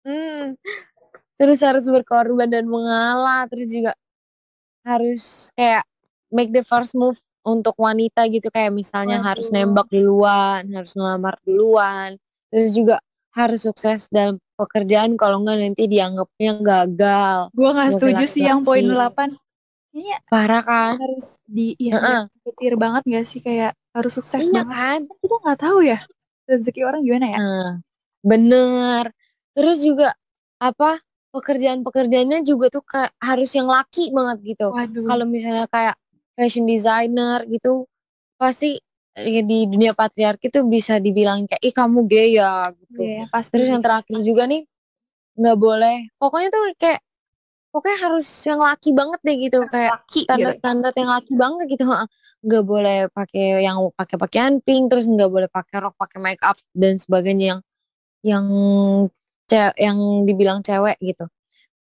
hmm, 0.05 0.43
terus 1.41 1.59
harus 1.65 1.85
berkorban 1.89 2.51
dan 2.51 2.69
mengalah. 2.69 3.49
Terus 3.49 3.67
juga 3.71 3.91
harus 4.85 5.49
kayak 5.57 5.85
make 6.29 6.53
the 6.53 6.61
first 6.61 6.93
move 6.93 7.17
untuk 7.41 7.73
wanita 7.81 8.29
gitu. 8.29 8.53
Kayak 8.53 8.77
misalnya 8.77 9.23
harus 9.25 9.49
Waduh. 9.49 9.57
nembak 9.57 9.87
duluan 9.89 10.61
harus 10.69 10.93
ngelamar 10.93 11.39
duluan. 11.41 12.19
Terus 12.51 12.77
juga 12.77 13.01
harus 13.31 13.63
sukses 13.63 14.11
dalam 14.11 14.37
pekerjaan 14.59 15.15
kalau 15.15 15.39
enggak 15.41 15.57
nanti 15.63 15.87
dianggapnya 15.87 16.51
gagal 16.59 17.37
Gue 17.55 17.69
gak 17.71 17.95
sebagai 17.95 17.97
setuju 17.97 18.25
sih 18.27 18.43
yang 18.43 18.61
poin 18.61 18.83
laki-laki. 18.83 19.35
8. 19.35 19.91
Kayaknya 19.91 20.17
parah 20.31 20.63
kan 20.63 20.93
harus 20.99 21.27
di 21.47 21.75
iya 21.75 21.91
Heeh. 21.99 22.21
petir 22.47 22.73
banget 22.79 23.03
gak 23.07 23.25
sih 23.27 23.39
kayak 23.43 23.75
harus 23.91 24.13
sukses 24.15 24.47
iya 24.47 24.63
banget. 24.63 24.71
kan 24.71 24.99
Kan 25.07 25.17
kita 25.19 25.35
nggak 25.43 25.59
tahu 25.59 25.79
ya 25.83 25.99
rezeki 26.47 26.81
orang 26.87 27.01
gimana 27.03 27.25
ya. 27.27 27.37
Nah, 27.39 27.71
bener. 28.23 29.03
Terus 29.55 29.77
juga 29.83 30.15
apa 30.59 30.99
pekerjaan-pekerjaannya 31.31 32.43
juga 32.43 32.67
tuh 32.67 32.83
kayak 32.83 33.11
harus 33.23 33.51
yang 33.55 33.67
laki 33.71 34.11
banget 34.11 34.55
gitu. 34.55 34.67
Kalau 35.07 35.23
misalnya 35.23 35.67
kayak 35.71 35.95
fashion 36.35 36.67
designer 36.67 37.43
gitu, 37.47 37.87
pasti 38.35 38.79
di 39.15 39.67
dunia 39.67 39.91
patriarki 39.91 40.47
tuh 40.47 40.63
bisa 40.63 40.95
dibilang 40.95 41.43
kayak 41.43 41.59
ih 41.59 41.75
kamu 41.75 42.07
gay 42.07 42.39
ya 42.39 42.71
gitu. 42.71 43.03
Iya, 43.03 43.27
pasti. 43.27 43.59
Terus 43.59 43.67
yang 43.67 43.83
terakhir 43.83 44.19
juga 44.23 44.47
nih 44.47 44.63
nggak 45.35 45.57
boleh. 45.59 45.97
Pokoknya 46.15 46.49
tuh 46.51 46.63
kayak 46.79 47.01
pokoknya 47.71 47.97
harus 48.07 48.27
yang 48.47 48.59
laki 48.63 48.89
banget 48.95 49.19
deh 49.23 49.35
gitu 49.35 49.57
Harus 49.63 49.71
kayak 49.71 49.91
laki 49.91 50.07
gitu. 50.15 50.27
standar-standar 50.27 50.91
yang 50.95 51.11
laki 51.11 51.33
banget 51.35 51.65
gitu. 51.67 51.83
Nggak 52.41 52.63
boleh 52.63 52.97
pakai 53.11 53.45
yang 53.61 53.77
pakai 53.93 54.15
pakaian 54.15 54.53
pink, 54.63 54.87
terus 54.87 55.05
nggak 55.07 55.29
boleh 55.29 55.49
pakai 55.51 55.75
rok, 55.83 55.95
pakai 55.99 56.19
make 56.23 56.43
up 56.47 56.55
dan 56.71 56.95
sebagainya 56.95 57.59
yang 57.59 57.61
yang 58.23 58.47
yang 59.75 59.97
dibilang 60.23 60.63
cewek 60.63 60.95
gitu. 61.03 61.27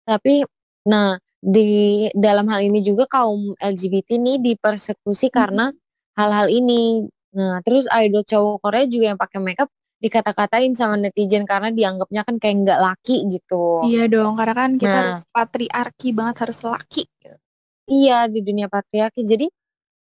Tapi 0.07 0.47
nah 0.87 1.19
di 1.43 2.07
dalam 2.15 2.47
hal 2.47 2.63
ini 2.63 2.79
juga 2.79 3.03
kaum 3.11 3.51
LGBT 3.59 4.15
nih 4.15 4.39
dipersekusi 4.39 5.27
karena 5.27 5.67
hal-hal 6.15 6.47
ini. 6.47 7.03
Nah, 7.35 7.59
terus 7.65 7.83
idol 7.91 8.23
cowok 8.23 8.63
Korea 8.63 8.85
juga 8.87 9.05
yang 9.15 9.19
pakai 9.19 9.39
makeup 9.43 9.69
dikata-katain 9.97 10.77
sama 10.77 10.95
netizen 10.95 11.43
karena 11.43 11.73
dianggapnya 11.73 12.21
kan 12.23 12.37
kayak 12.37 12.55
nggak 12.63 12.79
laki 12.79 13.25
gitu. 13.33 13.81
Iya 13.89 14.05
dong, 14.07 14.37
karena 14.37 14.53
kan 14.55 14.71
kita 14.77 14.87
Nah. 14.93 14.99
harus 15.03 15.19
patriarki 15.33 16.07
banget, 16.15 16.35
harus 16.47 16.59
laki. 16.63 17.03
Iya 17.89 18.27
di 18.31 18.39
dunia 18.43 18.67
patriarki. 18.71 19.23
Jadi 19.25 19.47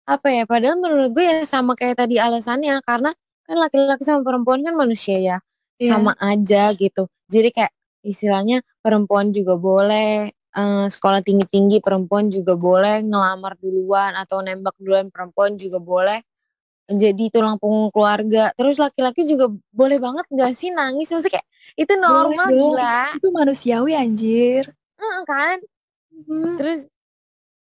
apa 0.10 0.28
ya? 0.34 0.44
Padahal 0.50 0.78
menurut 0.82 1.10
gue 1.16 1.26
ya 1.26 1.38
sama 1.48 1.74
kayak 1.78 2.02
tadi 2.06 2.18
alasannya 2.22 2.82
karena 2.86 3.12
kan 3.46 3.56
laki-laki 3.58 4.04
sama 4.06 4.22
perempuan 4.26 4.62
kan 4.66 4.76
manusia 4.78 5.18
ya, 5.22 5.38
Iya. 5.82 5.90
sama 5.98 6.14
aja 6.22 6.74
gitu. 6.78 7.08
Jadi 7.30 7.50
kayak 7.56 7.74
istilahnya 8.06 8.62
perempuan 8.84 9.32
juga 9.34 9.56
boleh 9.58 10.30
eh, 10.34 10.86
sekolah 10.90 11.22
tinggi-tinggi, 11.22 11.78
perempuan 11.82 12.28
juga 12.34 12.58
boleh 12.58 13.06
ngelamar 13.06 13.54
duluan 13.62 14.18
atau 14.18 14.42
nembak 14.42 14.74
duluan, 14.82 15.08
perempuan 15.14 15.56
juga 15.62 15.78
boleh 15.78 16.20
jadi 16.90 17.24
tulang 17.30 17.62
punggung 17.62 17.94
keluarga. 17.94 18.50
Terus 18.58 18.82
laki-laki 18.82 19.30
juga 19.30 19.54
boleh 19.70 20.02
banget 20.02 20.26
gak 20.34 20.52
sih 20.58 20.74
nangis? 20.74 21.14
Maksudnya 21.14 21.38
kayak 21.38 21.48
itu 21.78 21.94
normal 22.02 22.48
Boleh 22.50 22.58
gila. 22.58 23.00
Itu 23.14 23.28
manusiawi 23.30 23.92
anjir. 23.94 24.64
Heeh, 24.98 25.22
kan? 25.30 25.58
Hmm. 26.26 26.58
Terus 26.58 26.90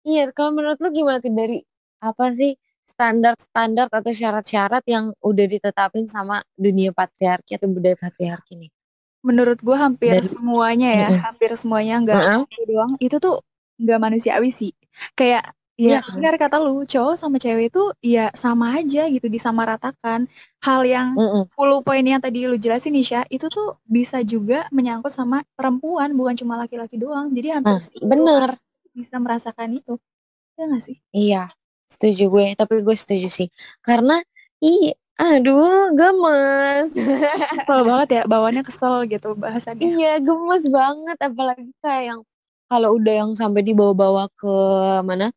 iya 0.08 0.32
kalau 0.32 0.56
menurut 0.56 0.80
lu 0.80 0.88
gimana 0.90 1.20
tuh 1.20 1.28
dari 1.30 1.60
apa 2.00 2.32
sih 2.32 2.56
standar-standar 2.88 3.92
atau 3.92 4.12
syarat-syarat 4.16 4.80
yang 4.88 5.12
udah 5.20 5.44
ditetapin 5.44 6.08
sama 6.08 6.40
dunia 6.56 6.88
patriarki 6.96 7.60
atau 7.60 7.68
budaya 7.68 8.00
patriarki 8.00 8.56
nih? 8.56 8.70
Menurut 9.20 9.60
gue 9.60 9.76
hampir 9.76 10.16
Dari- 10.16 10.30
semuanya 10.30 10.90
ya, 10.94 11.08
Mm-mm. 11.12 11.22
hampir 11.26 11.50
semuanya 11.58 11.94
nggak 12.00 12.16
Mm-mm. 12.22 12.42
satu 12.48 12.60
doang. 12.64 12.92
Itu 13.02 13.16
tuh 13.20 13.44
nggak 13.76 13.98
manusiawi 14.00 14.48
sih. 14.48 14.72
Kayak 15.12 15.52
Iya 15.78 15.98
ya 15.98 15.98
kan? 16.02 16.12
benar 16.18 16.34
kata 16.42 16.56
lu, 16.58 16.82
cowok 16.82 17.14
sama 17.14 17.38
cewek 17.38 17.70
itu 17.70 17.82
ya 18.02 18.34
sama 18.34 18.74
aja 18.82 19.06
gitu, 19.06 19.30
disamaratakan. 19.30 20.26
Hal 20.58 20.82
yang 20.82 21.14
Mm-mm. 21.14 21.46
10 21.54 21.86
poin 21.86 22.02
yang 22.02 22.18
tadi 22.18 22.50
lu 22.50 22.58
jelasin 22.58 22.90
Nisha, 22.98 23.22
itu 23.30 23.46
tuh 23.46 23.78
bisa 23.86 24.18
juga 24.26 24.66
menyangkut 24.74 25.14
sama 25.14 25.46
perempuan, 25.54 26.10
bukan 26.18 26.34
cuma 26.34 26.58
laki-laki 26.58 26.98
doang. 26.98 27.30
Jadi 27.30 27.54
hampir 27.54 27.78
Nah, 27.78 27.82
bener. 28.02 28.48
bisa 28.90 29.16
merasakan 29.22 29.78
itu. 29.78 29.94
Ya 30.58 30.66
nggak 30.66 30.82
sih? 30.82 30.96
Iya, 31.14 31.54
setuju 31.86 32.26
gue. 32.26 32.46
Tapi 32.58 32.82
gue 32.82 32.96
setuju 32.98 33.30
sih. 33.30 33.48
Karena 33.78 34.18
iya, 34.58 34.98
aduh, 35.14 35.94
gemes. 35.94 36.90
Kesel 37.54 37.86
banget 37.86 38.08
ya, 38.18 38.22
bawaannya 38.26 38.66
kesel 38.66 39.06
gitu 39.06 39.38
bahasannya. 39.38 39.86
iya, 39.86 40.18
gemes 40.18 40.66
banget. 40.66 41.16
Apalagi 41.22 41.70
kayak 41.78 42.02
yang 42.10 42.20
kalau 42.66 42.98
udah 42.98 43.14
yang 43.24 43.30
sampai 43.38 43.62
dibawa-bawa 43.62 44.26
ke 44.34 44.54
mana? 45.06 45.30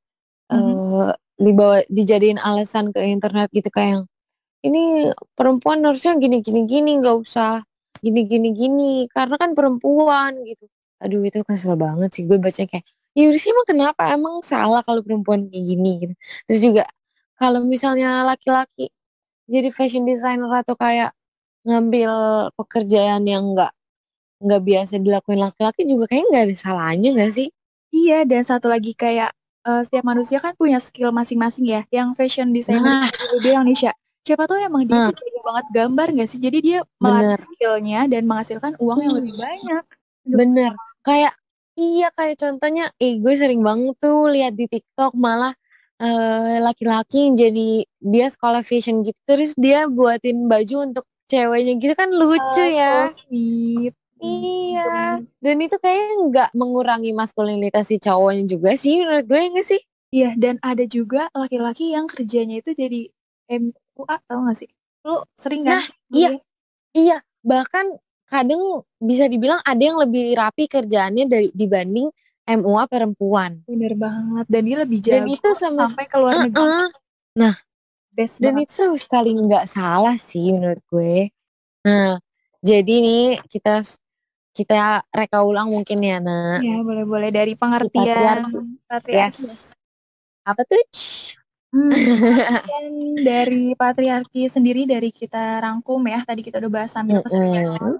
Eh 0.52 1.12
dibawa 1.42 1.82
dijadiin 1.90 2.38
alasan 2.38 2.94
ke 2.94 3.02
internet 3.02 3.50
gitu 3.50 3.70
kayak 3.74 3.90
yang 3.98 4.04
ini 4.62 5.10
perempuan 5.34 5.82
harusnya 5.82 6.14
gini 6.22 6.46
gini 6.46 6.70
gini 6.70 7.02
nggak 7.02 7.18
usah 7.18 7.66
gini 8.04 8.22
gini 8.30 8.50
gini 8.54 8.92
karena 9.10 9.36
kan 9.42 9.58
perempuan 9.58 10.38
gitu. 10.46 10.70
Aduh 11.02 11.26
itu 11.26 11.42
kesel 11.42 11.74
banget 11.80 12.14
sih 12.14 12.24
gue 12.30 12.38
baca 12.38 12.62
kayak 12.62 12.86
ya 13.18 13.28
sih 13.36 13.50
emang 13.50 13.68
kenapa? 13.68 14.04
Emang 14.14 14.36
salah 14.46 14.86
kalau 14.86 15.02
perempuan 15.02 15.50
kayak 15.50 15.66
gini 15.66 15.92
gitu. 16.06 16.14
Terus 16.46 16.62
juga 16.62 16.84
kalau 17.42 17.66
misalnya 17.66 18.22
laki-laki 18.22 18.94
jadi 19.50 19.70
fashion 19.74 20.06
designer 20.06 20.52
atau 20.62 20.78
kayak 20.78 21.12
ngambil 21.66 22.12
pekerjaan 22.58 23.26
yang 23.26 23.54
nggak 23.58 23.74
nggak 24.42 24.62
biasa 24.66 24.98
dilakuin 25.02 25.42
laki-laki 25.42 25.86
juga 25.86 26.06
kayak 26.10 26.26
nggak 26.30 26.44
ada 26.50 26.56
salahnya 26.58 27.10
nggak 27.18 27.32
sih? 27.34 27.50
Iya, 27.92 28.24
dan 28.24 28.42
satu 28.46 28.72
lagi 28.72 28.96
kayak 28.96 29.34
eh, 29.62 29.82
setiap 29.82 30.04
manusia 30.04 30.38
kan 30.38 30.54
punya 30.54 30.78
skill 30.78 31.10
masing-masing 31.12 31.66
ya. 31.66 31.82
Yang 31.90 32.10
fashion 32.16 32.50
designer 32.50 33.06
Nah. 33.06 33.40
bilang 33.40 33.66
Nisha, 33.66 33.92
siapa 34.22 34.46
tahu 34.46 34.60
emang 34.60 34.86
dia 34.86 34.98
Nah. 34.98 35.08
tuh 35.10 35.22
jago 35.22 35.40
banget 35.44 35.66
gambar 35.72 36.08
gak 36.18 36.30
sih? 36.30 36.40
Jadi 36.40 36.58
dia 36.60 36.80
melatih 36.98 37.40
skillnya 37.40 38.00
dan 38.06 38.24
menghasilkan 38.26 38.74
uang 38.78 38.98
yang 39.00 39.14
lebih 39.18 39.34
banyak. 39.36 39.84
Aduh. 39.84 40.38
Bener. 40.38 40.72
Kayak 41.02 41.34
iya 41.74 42.08
kayak 42.12 42.38
contohnya, 42.38 42.86
eh 42.98 43.18
gue 43.18 43.34
sering 43.34 43.62
banget 43.62 43.96
tuh 43.98 44.30
lihat 44.30 44.54
di 44.54 44.66
TikTok 44.66 45.14
malah 45.14 45.54
eh, 45.98 46.58
laki-laki 46.58 47.30
yang 47.30 47.38
jadi 47.38 47.70
dia 48.02 48.26
sekolah 48.26 48.66
fashion 48.66 49.06
gitu 49.06 49.22
terus 49.22 49.54
dia 49.54 49.86
buatin 49.86 50.50
baju 50.50 50.90
untuk 50.90 51.06
ceweknya 51.30 51.78
gitu 51.78 51.94
kan 51.94 52.10
lucu 52.10 52.42
Ah, 52.58 52.68
ya. 52.68 52.94
So 53.06 53.30
sweet. 53.30 53.94
Iya. 54.22 55.18
Dan 55.42 55.58
itu 55.60 55.76
kayaknya 55.82 56.16
nggak 56.30 56.50
mengurangi 56.54 57.12
maskulinitas 57.12 57.90
si 57.90 57.98
cowoknya 57.98 58.46
juga 58.46 58.78
sih 58.78 59.02
menurut 59.02 59.26
gue 59.26 59.40
enggak 59.42 59.68
sih? 59.68 59.82
Iya, 60.12 60.36
dan 60.36 60.60
ada 60.60 60.84
juga 60.86 61.32
laki-laki 61.32 61.96
yang 61.96 62.06
kerjanya 62.06 62.60
itu 62.60 62.76
jadi 62.76 63.08
MUA, 63.48 64.16
tau 64.28 64.44
gak 64.44 64.58
sih? 64.60 64.70
Lu 65.08 65.24
sering 65.40 65.64
kan? 65.64 65.80
Nah, 65.80 65.86
iya. 66.12 66.30
Iya, 66.92 67.18
bahkan 67.40 67.96
kadang 68.28 68.84
bisa 69.00 69.32
dibilang 69.32 69.64
ada 69.64 69.80
yang 69.80 69.96
lebih 70.00 70.36
rapi 70.36 70.68
kerjaannya 70.68 71.26
dari 71.32 71.48
dibanding 71.56 72.12
MUA 72.44 72.84
perempuan. 72.92 73.64
Bener 73.64 73.96
banget. 73.96 74.46
Dan 74.52 74.62
dia 74.68 74.78
lebih 74.84 75.00
Dan 75.00 75.24
jago 75.24 75.32
itu 75.32 75.50
sama 75.56 75.88
sampai 75.88 76.06
ke 76.12 76.18
luar 76.20 76.34
negeri. 76.44 76.60
Heeh. 76.60 77.56
Best 78.12 78.44
Dan 78.44 78.60
banget. 78.60 78.68
itu 78.68 78.74
sama 78.76 78.98
sekali 79.00 79.32
nggak 79.32 79.66
salah 79.72 80.20
sih 80.20 80.52
menurut 80.52 80.84
gue. 80.92 81.32
Nah, 81.88 82.20
jadi 82.60 82.96
nih 83.00 83.40
kita 83.48 83.80
kita 84.52 85.08
reka 85.16 85.48
ulang 85.48 85.72
mungkin 85.72 86.04
ya, 86.04 86.20
Nak. 86.20 86.60
Ya, 86.60 86.84
boleh-boleh. 86.84 87.32
Dari 87.32 87.56
pengertian 87.56 88.52
patriarki. 88.86 89.16
Yes. 89.16 89.72
Apa 90.44 90.68
tuh? 90.68 90.84
Hmm, 91.72 91.88
dari 93.32 93.72
patriarki 93.80 94.52
sendiri 94.52 94.84
dari 94.84 95.08
kita 95.10 95.64
rangkum 95.64 96.04
ya. 96.04 96.20
Tadi 96.20 96.44
kita 96.44 96.60
udah 96.60 96.72
bahas 96.72 96.92
sambil 96.92 97.24
kesampaian. 97.24 97.80
Mm-mm. 97.80 97.96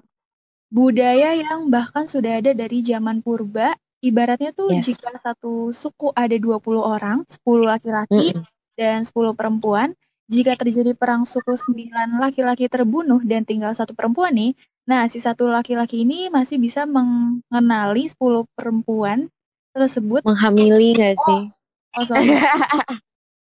Budaya 0.72 1.36
yang 1.36 1.68
bahkan 1.72 2.04
sudah 2.04 2.40
ada 2.40 2.52
dari 2.52 2.84
zaman 2.84 3.24
purba. 3.24 3.72
Ibaratnya 4.02 4.50
tuh 4.50 4.74
Yes. 4.74 4.92
jika 4.92 5.14
satu 5.14 5.70
suku 5.70 6.10
ada 6.12 6.34
20 6.34 6.82
orang, 6.82 7.22
10 7.24 7.64
laki-laki 7.64 8.36
Mm-mm. 8.36 8.44
dan 8.76 9.06
10 9.08 9.32
perempuan. 9.32 9.96
Jika 10.28 10.56
terjadi 10.56 10.92
perang 10.96 11.24
suku 11.24 11.54
9 11.56 12.18
laki-laki 12.20 12.68
terbunuh 12.68 13.20
dan 13.24 13.44
tinggal 13.44 13.72
satu 13.72 13.92
perempuan 13.92 14.32
nih, 14.32 14.52
nah 14.82 15.06
si 15.06 15.22
satu 15.22 15.46
laki-laki 15.46 16.02
ini 16.02 16.26
masih 16.28 16.58
bisa 16.58 16.84
mengenali 16.84 18.10
10 18.10 18.44
perempuan 18.58 19.30
tersebut 19.72 20.20
Menghamili 20.26 20.92
gak 20.92 21.16
sih? 21.16 21.42
Oh, 21.96 22.04
sorry. 22.08 22.32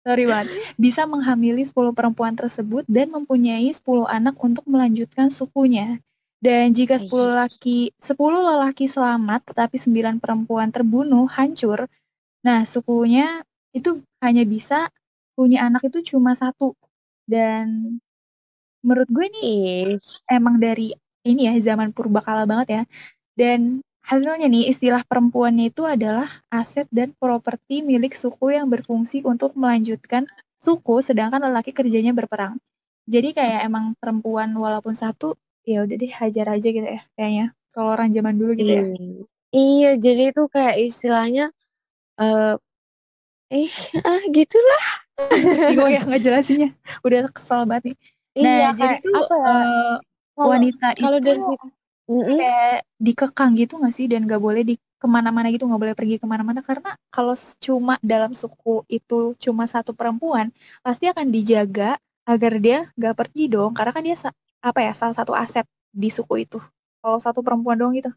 sorry 0.04 0.24
banget. 0.28 0.52
Bisa 0.76 1.08
menghamili 1.08 1.64
10 1.64 1.96
perempuan 1.96 2.36
tersebut 2.36 2.84
dan 2.84 3.08
mempunyai 3.12 3.72
10 3.72 4.04
anak 4.04 4.36
untuk 4.40 4.64
melanjutkan 4.68 5.32
sukunya. 5.32 6.00
Dan 6.44 6.76
jika 6.76 7.00
10 7.00 7.08
laki 7.32 7.96
10 7.96 8.20
lelaki 8.20 8.84
selamat 8.84 9.48
tetapi 9.48 9.80
9 9.80 10.20
perempuan 10.20 10.68
terbunuh 10.68 11.24
hancur, 11.32 11.88
nah 12.44 12.68
sukunya 12.68 13.40
itu 13.72 14.04
hanya 14.20 14.44
bisa 14.44 14.92
punya 15.32 15.64
anak 15.64 15.88
itu 15.88 16.04
cuma 16.14 16.36
satu. 16.36 16.76
Dan 17.24 17.96
menurut 18.84 19.08
gue 19.08 19.24
ini 19.32 19.40
Ih, 19.40 19.96
emang 20.28 20.60
dari 20.60 20.92
ini 21.24 21.48
ya 21.50 21.54
zaman 21.72 21.90
purbakala 21.90 22.44
banget 22.44 22.68
ya. 22.70 22.82
Dan 23.34 23.80
hasilnya 24.04 24.46
nih 24.46 24.68
istilah 24.68 25.02
perempuannya 25.08 25.72
itu 25.72 25.82
adalah 25.88 26.28
aset 26.52 26.84
dan 26.92 27.16
properti 27.16 27.80
milik 27.80 28.12
suku 28.12 28.52
yang 28.52 28.68
berfungsi 28.68 29.24
untuk 29.24 29.56
melanjutkan 29.56 30.28
suku 30.60 31.00
sedangkan 31.00 31.40
lelaki 31.50 31.72
kerjanya 31.72 32.12
berperang. 32.12 32.60
Jadi 33.08 33.36
kayak 33.36 33.68
emang 33.68 33.96
perempuan 33.96 34.52
walaupun 34.56 34.92
satu 34.92 35.36
ya 35.64 35.84
udah 35.84 35.96
deh 35.96 36.12
hajar 36.12 36.46
aja 36.52 36.68
gitu 36.68 36.84
ya 36.84 37.02
kayaknya. 37.16 37.56
Kalau 37.74 37.96
orang 37.96 38.12
zaman 38.12 38.36
dulu 38.38 38.52
gitu 38.60 38.70
ya. 38.70 38.84
Iya. 38.84 39.24
Iya, 39.54 39.90
jadi 40.02 40.22
itu 40.34 40.42
kayak 40.50 40.76
istilahnya 40.82 41.54
eh 42.20 42.54
eh 43.50 43.70
ah 44.08 44.22
gitulah. 44.30 44.84
Bingung 45.70 45.90
ya 45.90 46.02
ngejelasinnya. 46.04 46.74
Udah 47.06 47.30
kesel 47.32 47.64
banget 47.64 47.92
nih. 47.92 47.96
Nah, 48.34 48.50
iya, 48.50 48.68
jadi 48.74 48.78
kayak 48.82 49.00
tuh 49.06 49.14
apa 49.14 49.34
ya? 49.38 49.46
eh, 49.46 49.94
Kalau- 50.34 50.50
wanita 50.50 50.86
kalau 50.98 51.18
itu 51.18 51.26
dari 51.26 51.40
situ 51.40 51.66
Mm-mm. 52.04 52.36
kayak 52.36 52.78
dikekang 53.00 53.50
gitu 53.56 53.80
gak 53.80 53.94
sih 53.96 54.06
dan 54.10 54.28
gak 54.28 54.42
boleh 54.42 54.62
di 54.66 54.74
ke 54.76 55.06
mana-mana 55.08 55.52
gitu 55.52 55.68
nggak 55.68 55.82
boleh 55.84 55.96
pergi 55.96 56.16
ke 56.16 56.24
mana-mana 56.24 56.64
karena 56.64 56.96
kalau 57.12 57.36
cuma 57.60 58.00
dalam 58.00 58.32
suku 58.32 58.84
itu 58.88 59.36
cuma 59.36 59.68
satu 59.68 59.92
perempuan 59.92 60.48
pasti 60.80 61.08
akan 61.12 61.28
dijaga 61.28 61.96
agar 62.24 62.52
dia 62.56 62.88
gak 62.96 63.14
pergi 63.16 63.52
dong 63.52 63.76
karena 63.76 63.92
kan 63.92 64.02
dia 64.04 64.16
apa 64.64 64.80
ya 64.80 64.92
salah 64.96 65.12
satu 65.12 65.36
aset 65.36 65.68
di 65.92 66.08
suku 66.08 66.48
itu 66.48 66.56
kalau 67.04 67.20
satu 67.20 67.44
perempuan 67.44 67.76
doang 67.76 67.92
gitu 67.96 68.12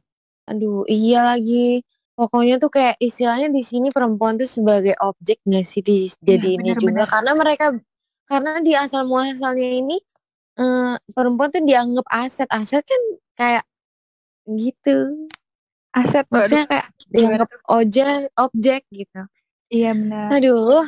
Aduh, 0.47 0.87
iya 0.87 1.27
lagi. 1.27 1.83
Pokoknya 2.17 2.57
tuh 2.57 2.73
kayak 2.73 2.97
istilahnya 2.97 3.51
di 3.53 3.61
sini 3.61 3.93
perempuan 3.93 4.39
tuh 4.41 4.49
sebagai 4.49 4.97
objek 4.97 5.37
gak 5.45 5.65
sih 5.67 5.85
di 5.85 6.09
jadi 6.23 6.57
ini 6.57 6.73
juga 6.73 7.05
karena 7.05 7.37
mereka 7.37 7.77
karena 8.25 8.57
di 8.63 8.73
asal 8.73 9.05
muasalnya 9.05 9.69
ini 9.85 10.01
eh, 10.57 10.93
perempuan 11.13 11.49
tuh 11.53 11.63
dianggap 11.63 12.05
aset. 12.09 12.47
Aset 12.49 12.83
kan 12.83 13.01
kayak 13.37 13.63
gitu. 14.49 15.27
aset 15.93 16.25
Maksudnya 16.29 16.65
kayak 16.69 16.87
dianggap 17.09 17.49
objek 17.73 18.29
objek 18.37 18.81
gitu. 18.93 19.21
iya 19.73 19.91
benar 19.97 20.29
Aduh. 20.37 20.85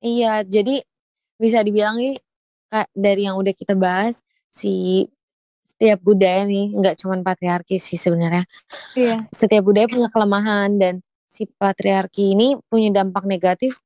Iya, 0.00 0.44
jadi 0.48 0.80
bisa 1.36 1.60
dibilang 1.60 2.00
nih 2.00 2.16
kayak 2.72 2.88
dari 2.96 3.22
yang 3.28 3.36
udah 3.36 3.52
kita 3.52 3.76
bahas 3.76 4.24
si 4.48 5.04
setiap 5.64 6.00
budaya 6.04 6.44
nih, 6.44 6.72
nggak 6.76 6.96
cuma 7.00 7.20
patriarki 7.20 7.76
sih 7.80 7.96
sebenarnya. 7.96 8.44
Iya. 8.96 9.28
Setiap 9.32 9.64
budaya 9.64 9.86
punya 9.88 10.08
kelemahan 10.12 10.76
dan 10.76 10.94
si 11.30 11.46
patriarki 11.46 12.34
ini 12.34 12.58
punya 12.66 12.90
dampak 12.90 13.24
negatif 13.24 13.78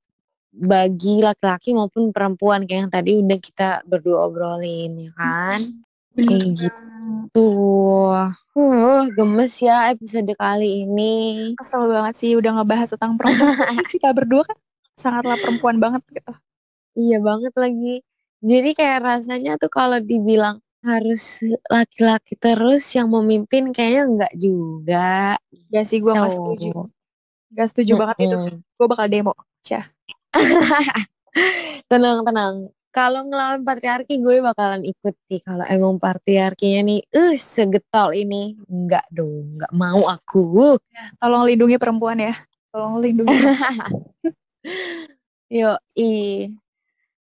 bagi 0.54 1.18
laki-laki 1.18 1.74
maupun 1.74 2.14
perempuan 2.14 2.62
kayak 2.62 2.80
yang 2.86 2.92
tadi 2.92 3.10
udah 3.18 3.38
kita 3.42 3.68
berdua 3.82 4.30
obrolin 4.30 5.10
ya 5.10 5.10
kan. 5.18 5.60
Bener. 6.14 6.30
Kayak 6.30 6.46
gitu. 6.54 7.48
Uh, 8.54 9.02
gemes 9.18 9.54
ya 9.58 9.90
episode 9.90 10.30
kali 10.38 10.86
ini. 10.86 11.52
Kesel 11.58 11.90
banget 11.90 12.14
sih 12.14 12.38
udah 12.38 12.62
ngebahas 12.62 12.94
tentang 12.94 13.18
perempuan. 13.18 13.82
Kita 13.90 14.14
berdua 14.14 14.46
kan 14.46 14.58
sangatlah 14.94 15.34
perempuan 15.42 15.82
banget 15.82 16.06
gitu. 16.14 16.32
Iya 16.94 17.18
banget 17.18 17.54
lagi. 17.58 18.06
Jadi 18.44 18.70
kayak 18.78 19.00
rasanya 19.02 19.58
tuh 19.58 19.72
kalau 19.74 19.98
dibilang 19.98 20.62
harus 20.84 21.40
laki-laki 21.72 22.36
terus 22.36 22.84
yang 22.92 23.08
memimpin 23.10 23.72
kayaknya 23.74 24.02
enggak 24.04 24.32
juga. 24.38 25.34
Ya 25.72 25.82
sih 25.82 25.98
gue 25.98 26.12
gak 26.14 26.30
Tuh. 26.30 26.36
setuju. 26.38 26.70
Gak 27.56 27.68
setuju 27.74 27.92
banget 27.98 28.16
itu. 28.28 28.36
Gue 28.78 28.86
bakal 28.86 29.10
demo. 29.10 29.34
Syah. 29.64 29.88
tenang 31.90 32.24
tenang. 32.26 32.54
Kalau 32.94 33.26
ngelawan 33.26 33.66
patriarki 33.66 34.22
gue 34.22 34.38
bakalan 34.38 34.86
ikut 34.86 35.18
sih. 35.26 35.42
Kalau 35.42 35.66
emang 35.66 35.98
patriarkinya 35.98 36.86
nih, 36.86 37.00
uh 37.10 37.34
segetol 37.34 38.14
ini, 38.14 38.54
enggak 38.70 39.02
dong, 39.10 39.58
enggak 39.58 39.72
mau 39.74 40.06
aku. 40.06 40.78
Tolong 41.18 41.42
lindungi 41.42 41.74
perempuan 41.74 42.22
ya. 42.22 42.34
Tolong 42.70 43.02
lindungi. 43.02 43.34
Yo 45.50 45.74
i, 45.98 46.46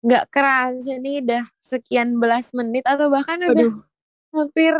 nggak 0.07 0.25
kerasa 0.31 1.03
nih 1.03 1.23
udah 1.23 1.45
sekian 1.59 2.23
belas 2.23 2.55
menit 2.55 2.87
atau 2.87 3.11
bahkan 3.11 3.43
udah 3.43 3.55
Aduh. 3.55 3.75
hampir 4.35 4.75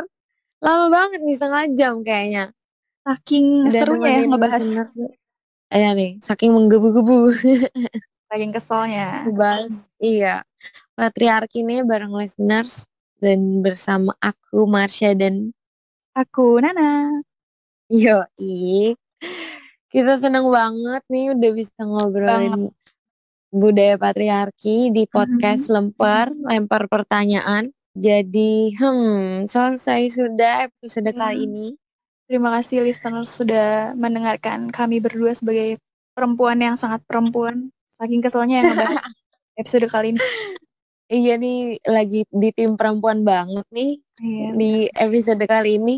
lama 0.63 0.87
banget 0.89 1.21
nih 1.23 1.35
setengah 1.35 1.65
jam 1.75 1.95
kayaknya. 2.07 2.45
Saking 3.07 3.71
Udah 3.71 3.75
serunya 3.75 4.11
ya 4.11 4.23
ngebahas. 4.27 4.63
Iya 5.67 5.91
nih, 5.99 6.23
saking 6.23 6.55
menggebu-gebu. 6.55 7.35
Saking 8.27 8.53
keselnya. 8.53 9.23
Bahas, 9.31 9.87
iya. 10.03 10.43
Patriarki 10.99 11.63
nih 11.63 11.87
bareng 11.87 12.11
listeners 12.11 12.91
dan 13.23 13.63
bersama 13.63 14.13
aku 14.19 14.67
Marsha 14.67 15.15
dan 15.15 15.55
Aku 16.17 16.59
Nana. 16.59 17.23
Yoi. 17.93 18.97
Kita 19.93 20.13
seneng 20.19 20.49
banget 20.51 21.03
nih 21.13 21.37
udah 21.37 21.51
bisa 21.55 21.81
ngobrolin 21.87 22.73
budaya 23.55 23.95
patriarki 23.97 24.91
di 24.91 25.07
podcast 25.07 25.71
Lemper, 25.71 26.35
lempar 26.35 26.91
pertanyaan. 26.91 27.71
Jadi, 27.97 28.77
hmm, 28.77 29.49
selesai 29.49 30.13
sudah 30.13 30.69
episode 30.69 31.09
kali 31.15 31.37
Hmm. 31.41 31.47
ini. 31.49 31.67
Terima 32.27 32.51
kasih 32.59 32.83
listeners 32.83 33.31
sudah 33.31 33.95
mendengarkan 33.95 34.69
kami 34.75 34.99
berdua 34.99 35.33
sebagai 35.33 35.79
perempuan 36.13 36.59
yang 36.61 36.77
sangat 36.77 37.01
perempuan. 37.07 37.71
Saking 37.97 38.21
keselnya 38.21 38.61
yang 38.61 38.67
ngebahas 38.71 39.03
episode 39.61 39.87
kali 39.89 40.13
ini. 40.13 40.21
Iya 41.07 41.39
nih, 41.39 41.59
lagi 41.83 42.27
di 42.27 42.51
tim 42.51 42.75
perempuan 42.75 43.23
banget 43.23 43.63
nih 43.71 44.03
Iya. 44.17 44.49
di 44.53 44.73
episode 44.91 45.45
kali 45.45 45.77
ini. 45.77 45.97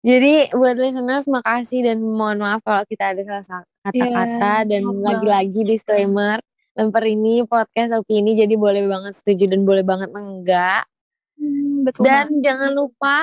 Jadi 0.00 0.52
buat 0.52 0.74
listeners 0.74 1.26
makasih 1.26 1.82
dan 1.82 1.98
mohon 2.00 2.38
maaf 2.38 2.62
kalau 2.62 2.82
kita 2.84 3.12
ada 3.12 3.22
salah 3.22 3.66
kata-kata 3.82 4.52
Iya, 4.62 4.68
dan 4.68 4.82
lagi-lagi 4.96 5.60
disclaimer 5.64 6.38
lemper 6.72 7.04
ini 7.04 7.42
podcast 7.42 7.90
opini 7.92 8.32
jadi 8.32 8.54
boleh 8.54 8.86
banget 8.86 9.12
setuju 9.12 9.50
dan 9.50 9.66
boleh 9.66 9.82
banget 9.82 10.08
enggak. 10.10 10.86
Hmm, 11.34 11.82
betul 11.82 12.06
Dan 12.06 12.26
banget. 12.30 12.42
jangan 12.46 12.70
lupa 12.72 13.16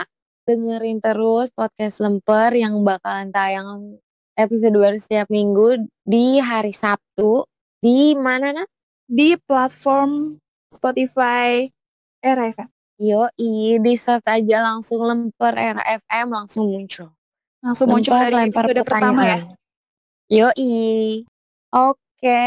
dengerin 0.43 0.99
terus 0.99 1.49
podcast 1.49 1.99
lemper 1.99 2.51
yang 2.53 2.83
bakalan 2.83 3.31
tayang 3.31 3.95
episode 4.35 4.75
baru 4.75 4.95
setiap 4.95 5.27
minggu 5.27 5.79
di 6.03 6.37
hari 6.37 6.69
Sabtu 6.69 7.47
di 7.79 8.15
mana 8.15 8.51
nah? 8.51 8.67
di 9.05 9.37
platform 9.37 10.39
Spotify 10.67 11.63
Era 12.19 12.49
FM. 12.49 12.69
Yoi, 12.95 13.77
di 13.83 13.93
search 13.99 14.23
aja 14.25 14.63
langsung 14.63 15.03
lemper 15.03 15.51
era 15.53 15.83
FM 15.99 16.31
langsung 16.31 16.71
muncul. 16.71 17.11
Langsung 17.59 17.91
muncul 17.91 18.15
Lempar, 18.15 18.25
dari 18.25 18.35
lempar 18.39 18.63
episode 18.65 18.81
pertama 18.87 19.21
ya. 19.21 19.37
pertanyaan. 19.43 19.63
Yoi. 20.31 20.73
Oke, 21.69 22.41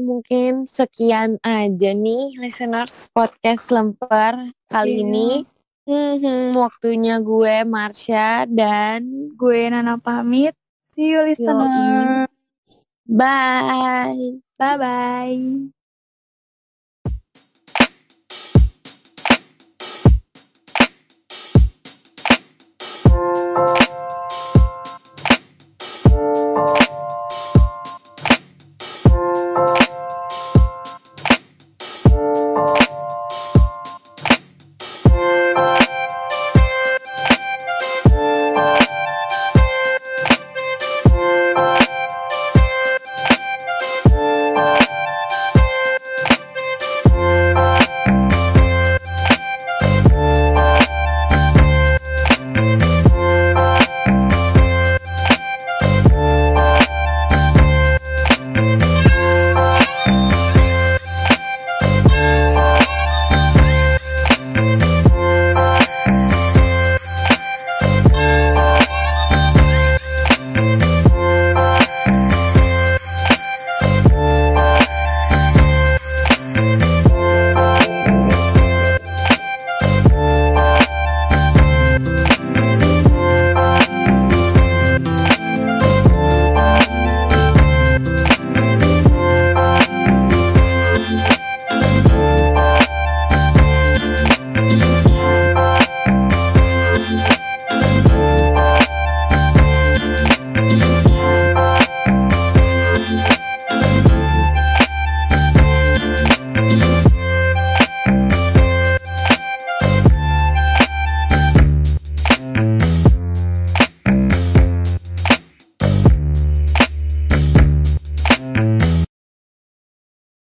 mungkin 0.00 0.64
sekian 0.64 1.36
aja 1.42 1.90
nih 1.92 2.38
listeners 2.38 3.10
podcast 3.10 3.74
lemper 3.74 4.48
kali 4.70 5.02
Yes. 5.02 5.02
ini. 5.02 5.30
Hmm, 5.88 6.52
waktunya 6.54 7.16
gue 7.18 7.64
Marsha 7.64 8.44
dan 8.46 9.32
Gue 9.34 9.66
Nana 9.66 9.98
pamit. 9.98 10.54
See 10.84 11.10
you 11.10 11.24
listeners. 11.26 12.28
bye. 13.04 14.47
Bye 14.58 14.76
bye. 14.78 15.77